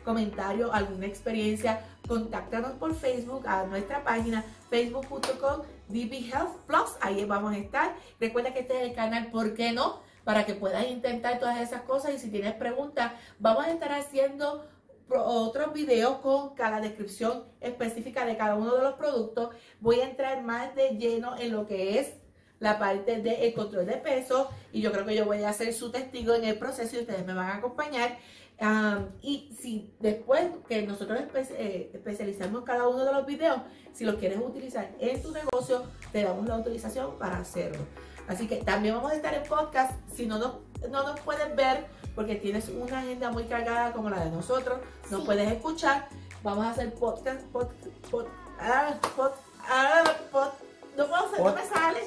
comentario, 0.05 0.73
alguna 0.73 1.07
experiencia, 1.07 1.81
contáctanos 2.07 2.73
por 2.73 2.95
Facebook 2.95 3.47
a 3.47 3.64
nuestra 3.64 4.05
página 4.05 4.45
facebook.com 4.71 5.62
dbhealthplus, 5.88 6.97
ahí 7.01 7.25
vamos 7.25 7.55
a 7.55 7.59
estar. 7.59 7.95
Recuerda 8.21 8.53
que 8.53 8.61
este 8.61 8.83
es 8.83 8.90
el 8.90 8.95
canal, 8.95 9.29
¿por 9.29 9.55
qué 9.55 9.73
no? 9.73 10.01
Para 10.25 10.45
que 10.45 10.55
puedas 10.55 10.85
intentar 10.88 11.38
todas 11.38 11.61
esas 11.61 11.83
cosas 11.83 12.12
y 12.14 12.19
si 12.19 12.31
tienes 12.31 12.55
preguntas, 12.55 13.12
vamos 13.38 13.64
a 13.64 13.71
estar 13.71 13.92
haciendo 13.92 14.66
otros 15.09 15.73
videos 15.73 16.19
con 16.19 16.55
cada 16.55 16.81
descripción 16.81 17.45
específica 17.61 18.25
de 18.25 18.37
cada 18.37 18.57
uno 18.57 18.75
de 18.75 18.83
los 18.83 18.95
productos. 18.95 19.55
Voy 19.81 20.01
a 20.01 20.09
entrar 20.09 20.42
más 20.42 20.75
de 20.75 20.90
lleno 20.97 21.37
en 21.38 21.53
lo 21.53 21.66
que 21.66 21.99
es 21.99 22.14
la 22.59 22.79
parte 22.79 23.21
del 23.21 23.53
control 23.53 23.87
de 23.87 23.99
peso 23.99 24.51
y 24.73 24.81
yo 24.81 24.90
creo 24.90 25.05
que 25.05 25.14
yo 25.14 25.27
voy 25.27 25.42
a 25.42 25.53
ser 25.53 25.73
su 25.75 25.90
testigo 25.90 26.35
en 26.35 26.45
el 26.45 26.59
proceso 26.59 26.97
y 26.97 27.01
ustedes 27.01 27.25
me 27.27 27.35
van 27.35 27.51
a 27.51 27.57
acompañar. 27.57 28.19
Y 29.21 29.55
si 29.61 29.92
después 30.01 30.47
que 30.69 30.83
nosotros 30.87 31.21
eh, 31.51 31.90
especializamos 31.92 32.64
cada 32.64 32.88
uno 32.88 33.05
de 33.05 33.12
los 33.12 33.27
videos, 33.27 33.61
si 33.92 34.05
los 34.05 34.16
quieres 34.16 34.38
utilizar 34.38 34.90
en 34.99 35.23
tu 35.23 35.31
negocio, 35.33 35.85
te 36.12 36.23
damos 36.23 36.47
la 36.47 36.55
autorización 36.55 37.19
para 37.19 37.38
hacerlo. 37.38 37.85
Así 38.27 38.49
que 38.49 38.57
también 38.57 38.95
vamos 38.95 39.12
a 39.12 39.16
estar 39.16 39.35
en 39.35 39.42
podcast. 39.45 39.92
Si 40.12 40.27
no 40.27 40.38
nos, 40.38 40.55
no 40.90 41.03
nos 41.03 41.21
puedes 41.21 41.55
ver 41.55 41.87
porque 42.16 42.35
tienes 42.35 42.68
una 42.70 42.98
agenda 42.98 43.31
muy 43.31 43.44
cargada 43.44 43.92
como 43.92 44.11
la 44.11 44.24
de 44.24 44.31
nosotros, 44.31 44.81
no 45.11 45.18
Sí. 45.20 45.24
puedes 45.26 45.52
escuchar. 45.52 46.09
Vamos 46.42 46.66
a 46.66 46.70
hacer 46.70 46.92
podcast, 46.94 47.40
pod, 47.52 47.68
pod- 48.11 48.26
ah, 48.59 48.94
pod- 49.16 49.33
ah, 49.68 50.02
pod- 50.33 50.52
no 50.96 51.07
puedo 51.07 51.26
hacer, 51.26 51.40
no 51.40 51.55
me 51.55 51.64
sale. 51.64 52.00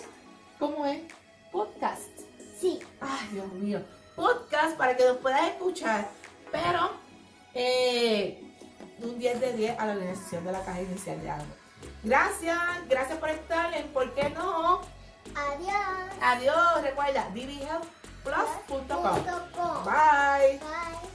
¿Cómo 0.60 0.86
es? 0.86 1.02
Podcast. 1.52 2.10
Sí, 2.60 2.80
Ay, 3.00 3.30
Dios 3.32 3.52
mío. 3.54 3.82
Podcast 4.18 4.76
para 4.78 4.98
que 4.98 5.06
nos 5.06 5.18
puedas 5.18 5.48
escuchar. 5.48 6.08
Pero 6.52 6.90
eh, 7.54 8.44
un 9.02 9.18
10 9.18 9.40
de 9.40 9.54
10 9.54 9.80
a 9.80 9.86
la 9.86 9.94
organización 9.94 10.44
de 10.44 10.52
la 10.52 10.64
caja 10.66 10.82
inicial 10.82 11.22
de 11.22 11.30
algo. 11.30 11.46
Gracias, 12.04 12.58
gracias 12.90 13.18
por 13.20 13.30
estar 13.30 13.74
en 13.74 13.88
¿Por 13.90 14.14
qué 14.14 14.30
no? 14.32 14.82
adiós. 15.36 16.14
Adiós, 16.22 16.82
recuerda, 16.82 17.30
dbhealthplus.com. 17.34 17.99
plus 18.24 18.52
Putaka. 18.68 19.12
Bye. 19.86 20.60
Bye. 20.60 21.10